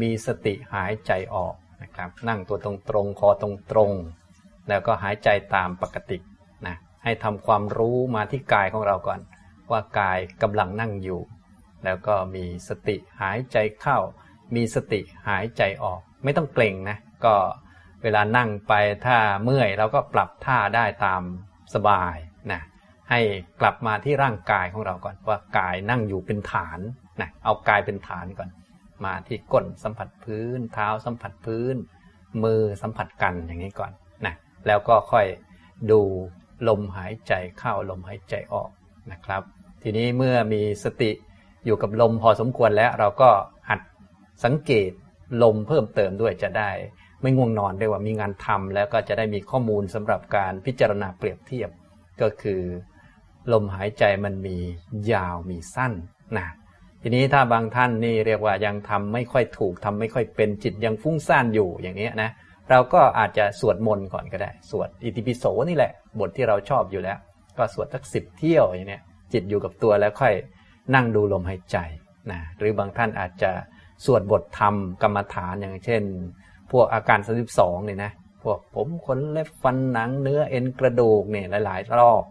[0.00, 3.92] มีสติหายใจออกนะครับ นั่งตัวตรงตรงคอตรงตรง
[4.68, 6.18] แล้วก็หายใจตามปกติ
[6.66, 9.20] นะให้ทำความรู้มาที่กายของเราก่อน
[9.70, 11.20] ว่ากายกำลังนั่งอยู่
[11.84, 13.98] แล้วก็มีสติหายใจเข้า
[14.54, 17.34] มีสติหายใจออก ไม่ต้องเกร็งนะก็
[18.04, 18.72] เวลานั่งไป
[19.06, 21.22] ถ้าเมื่อยเราก็ปรับท่าได้ตาม
[21.74, 22.16] สบาย
[22.52, 22.60] นะ
[23.10, 23.20] ให้
[23.60, 26.78] กลับมาที่ร่างกายของเราก่อนว่ากายนั่งอยู่เป็นฐาน
[27.20, 28.48] นะเอากายเป็นฐานก่อน
[29.04, 31.76] มาที่ก้นสัมผัสพื้น เท้าสัมผัสพื้น
[32.44, 33.92] มือสัมผัสกันอย่างนี้ก่อน
[34.26, 34.34] นะ
[34.66, 35.26] แล้วก็ค่อย
[35.90, 36.00] ดู
[36.68, 38.70] ลมหายใจเข้าลมหายใจออก
[39.12, 39.42] นะครับ
[39.82, 41.10] ทีนี้เมื่อมีสติ
[41.64, 43.30] อยู่กับลมพอสมควรแล้วเราก็
[43.68, 43.80] หัด
[44.44, 44.90] สังเกต
[45.42, 46.70] ลมเพิ่มเติมด้วยจะได้
[47.24, 51.70] ไม่ง่วงนอนได้ว่ามีงานทำแล้วก็จะได้มีข้อมูลสำหรับการพิจารณาเปรียบเทียบ
[52.22, 52.60] ก็คือ
[53.52, 54.56] ลมหายใจมันมี
[55.12, 55.92] ยาวมีสั้น
[56.38, 56.48] นะ
[57.02, 62.30] ทีนี้ถ้าบางท่านนี่เรียกว่ายังทำไม่ค่อยถูกทำไม่ค่อยเป็นจิตยังฟุ้งซ่านอยู่อย่างนี้นะ
[62.70, 67.18] เราก็อาจจะสวดมนต์ก่อนก็ได้ สวดอิติปิโสนี่แหละ บทที่เราชอบอยู่แล้ว
[67.58, 69.00] ก็สวดสักสิบเที่ยวอย่างนี้
[69.32, 70.34] จิตอยู่กับตัวแล้วค่อย
[70.94, 71.76] นั่งดูลมหายใจ
[72.30, 73.50] นะหรือบางท่านอาจจะ
[74.04, 76.02] สวดบทธรรมกรรมฐานอย่างเช่น
[76.72, 82.22] พวกอาการสสิบสองเนี่ยนะพวกผมขนเล็บฟันหนังเนื้อเอ็นกระดูกเนี่ยหลาย ๆ รอบ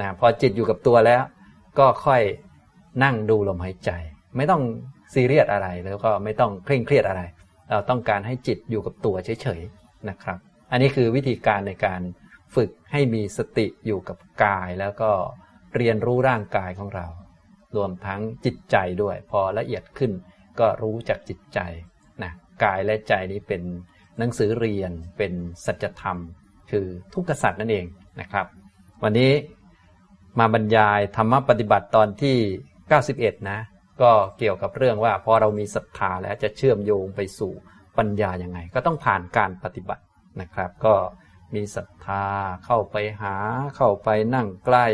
[0.00, 1.22] นะพอจิตอยู่กับตัวแล้ว
[1.78, 2.22] ก็ค่อย
[3.04, 3.90] นั่งดูลมหายใจ
[4.36, 4.62] ไม่ต้อง
[5.14, 7.22] ซีเรียสอะไรแล้วก็ไม่ต้องเคร่งเครียดอะไร
[7.70, 10.38] เราต้องการให้จิตอยู่กับตัวเฉยๆนะครับ
[10.70, 12.00] อันนี้คือวิธีการในการ
[12.54, 15.10] ฝึกให้มีสติอยู่กับกายแล้วก็
[15.76, 17.06] เรียนรู้ร่างกายของเรา
[17.76, 20.12] รวมทั้งจิตใจด้วย พอละเอียดขึ้น
[20.60, 21.58] ก็รู้จักจิตใจ
[22.64, 23.62] กายและใจนี้เป็น
[24.18, 25.32] หนังสือเรียนเป็น
[25.64, 26.18] สัจธรรม
[26.70, 27.86] คือทุกขสัตว์นั่นเอง
[28.20, 28.46] นะครับ
[29.02, 29.32] วันนี้
[30.38, 32.36] มาบรรยายธรรมปฏิบัติตอนที่
[32.92, 33.58] 91 นะ
[34.00, 37.52] ก็เกี่ยวกับเรื่องว่าพอเรามีศรัทธาแล้วจะเชื่อมโยงไปสู่
[37.98, 40.02] ปัญญาอย่างไง ก็ต้องผ่านการปฏิบัติ
[40.40, 40.94] นะครับ ก็
[41.54, 42.24] มีศรัทธา
[42.64, 43.34] เข้าไปหา
[43.76, 44.86] เข้าไปนั่งใกล้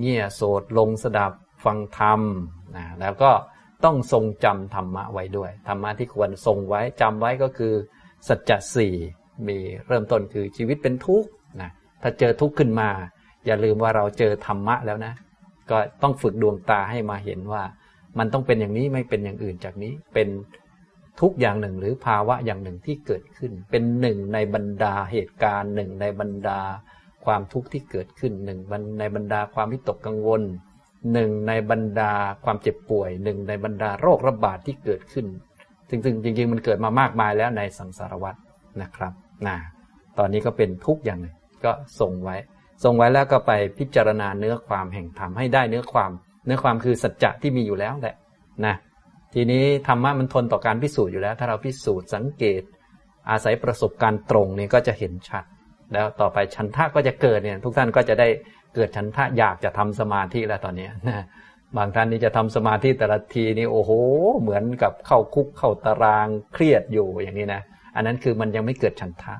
[0.00, 1.32] เงี่ยโสดลงสดับ
[1.64, 2.20] ฟังธรรม
[2.76, 3.30] นะแล้วก็
[3.84, 7.72] ต้องทรงจำธรรมะไว้ด้วย ธรรมะที่ควรทรงไว้จำไว้ก็คือ
[8.28, 8.94] สัจจะสี่
[9.48, 11.28] มีเริ่มต้นคือชีวิตเป็นทุกข์
[11.60, 11.70] นะ
[12.02, 12.88] ถ้าเจอทุกข์ขึ้นมา
[13.46, 15.14] อย่าลืมว่าเราเจอธรรมะแล้วนะ
[15.70, 17.62] ก็ต้องฝึกดวงตาให้มาเห็นว่า
[18.18, 20.28] มันต้องเป็นอย่างนี้ไม่เป็นอย่างอื่นจากนี้เป็น
[21.20, 26.60] ทุกอย่างหนึ่งหรือภาวะอย่างหนึ่งที่เกิดขึ้น เป็นหนึ่งในบรรดาเหตุการณ์หนึ่งในบรรดา
[27.24, 28.58] ความทุกข์ที่เกิดขึ้นหนึ่ง
[28.98, 30.42] ในบรรดาความวิตกกังวล
[31.12, 32.12] หนึ่งในบรรดา
[32.44, 35.26] ความเจ็บป่วยหนึ่งในบรรดาโรคระบาดที่เกิดขึ้น
[35.88, 38.34] ซึ่งจริงๆ มันเกิดมามากมายแล้วในสังสารวัฏ
[38.82, 39.12] นะครับ
[39.46, 39.56] นะ
[40.18, 41.34] ตอนนี้ก็เป็นทุกอย่างหนึ่ง
[41.64, 42.36] ก็ส่งไว้
[42.84, 46.10] ส่งไว้แล้วก็ไปพิจารณาเนื้อความแห่งธรรมให้ได้เนื้อความ
[46.46, 48.16] เนื้อความคือสัจจะที่มีอยู่แล้วแหละ
[48.66, 48.74] นะ
[49.34, 52.62] ทีนี้ธรรมะมันทนต่อการพิสูจน์อยู่แล้ว ถ้าเราพิสูจน์สังเกต
[53.30, 55.44] อาศัยประสบการณ์ตรงนี่ก็จะเห็นชัด
[55.92, 58.28] แล้วต่อไปชันทะก็จะเกิดเนี่ยทุกท่านก็จะได้
[58.74, 61.24] เกิดชันทะอยากจะทำสมาธิแล้วตอนนี้นะ
[61.76, 63.90] บางท่านนี่จะทำสมาธิแต่ละทีนี่โอ้โห
[64.40, 67.62] เหมือนกับเข้าคุกเข้าตารางเครียดอยู่อย่างนี้นะ
[67.96, 69.34] อันนั้นคือมันยังไม่เกิดฉันทะ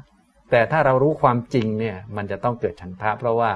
[0.51, 3.53] แต่ถ้าเรารู้ความจริงเนี่ยมันจะต้องเกิดฉันทะ เพราะว่า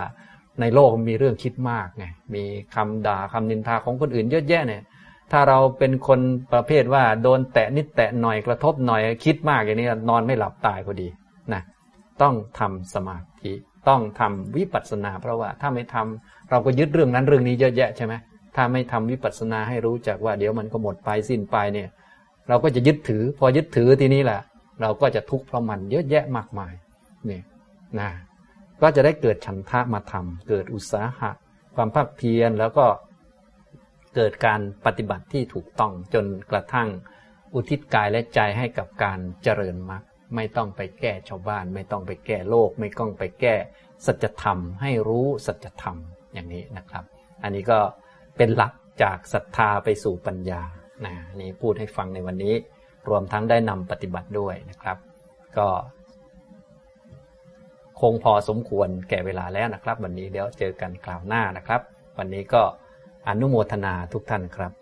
[0.60, 4.82] ในโลกมีเรื่องคิดมากไงมีคำด่าคำนินทาของคนอื่นเยอะแยะเนี่ย
[5.32, 6.20] ถ้าเราเป็นคน
[6.52, 11.08] ประเภทว่าโดนแตะนิดแตะหน่อยกระทบหน่อยคิดมากอย่างนี้นอนไม่หลับตายพอดี
[11.52, 11.62] นะ
[12.22, 13.52] ต้องทำสมาธิ
[13.88, 18.14] ต้องทำวิปัสสนา เพราะว่าถ้าไม่ทำเราก็ยึดเรื่องนั้นเรื่องนี้เยอะแยะใช่ไหม
[18.56, 21.88] ถ้าไม่ทำวิปัสสนาให้รู้จักว่าเดี๋ยวมันก็หมดไปสิ้นไปเนี่ย
[22.48, 24.40] เราก็จะยึดถือ พอยึดถือทีนี้แหละ
[24.80, 26.72] เราก็จะทุกข์เพราะมันเยอะแยะมากมาย
[27.30, 27.40] นี่
[27.98, 28.10] นะ
[28.82, 31.30] ก็จะได้เกิดฉันทะมาทำเกิดอุตสาหะ
[31.74, 32.86] ความภาคเพียรแล้วก็
[34.14, 36.88] เกิดการปฏิบัติที่ถูกต้องจนกระทั่ง
[37.54, 40.02] อุทิศกายและใจให้กับการเจริญมรรค
[40.34, 43.54] ไม่ต้องไปแก้ชาวบ้าน ไม่ต้องไปแก้โลก ไม่ต้องไปแก้
[44.06, 45.96] สัจธรรม ให้รู้สัจธรรม
[46.34, 47.04] อย่างนี้นะครับ
[47.42, 47.78] อันนี้ก็
[48.36, 50.62] เป็นหลักจากศรัทธาไปสู่ปัญญา
[51.04, 52.54] นะนี่พูดให้ฟังในวันนี้
[53.08, 54.98] รวมทั้งได้นำปฏิบัติด้วยนะครับ
[55.58, 55.68] ก็
[58.00, 61.80] คงพอสมควรแก่เวลาแล้วนะครับ วันนี้เดี๋ยวเจอกันคราวหน้านะครับ
[62.18, 62.62] วันนี้ก็
[63.28, 64.72] อนุโมทนาทุกท่านครับ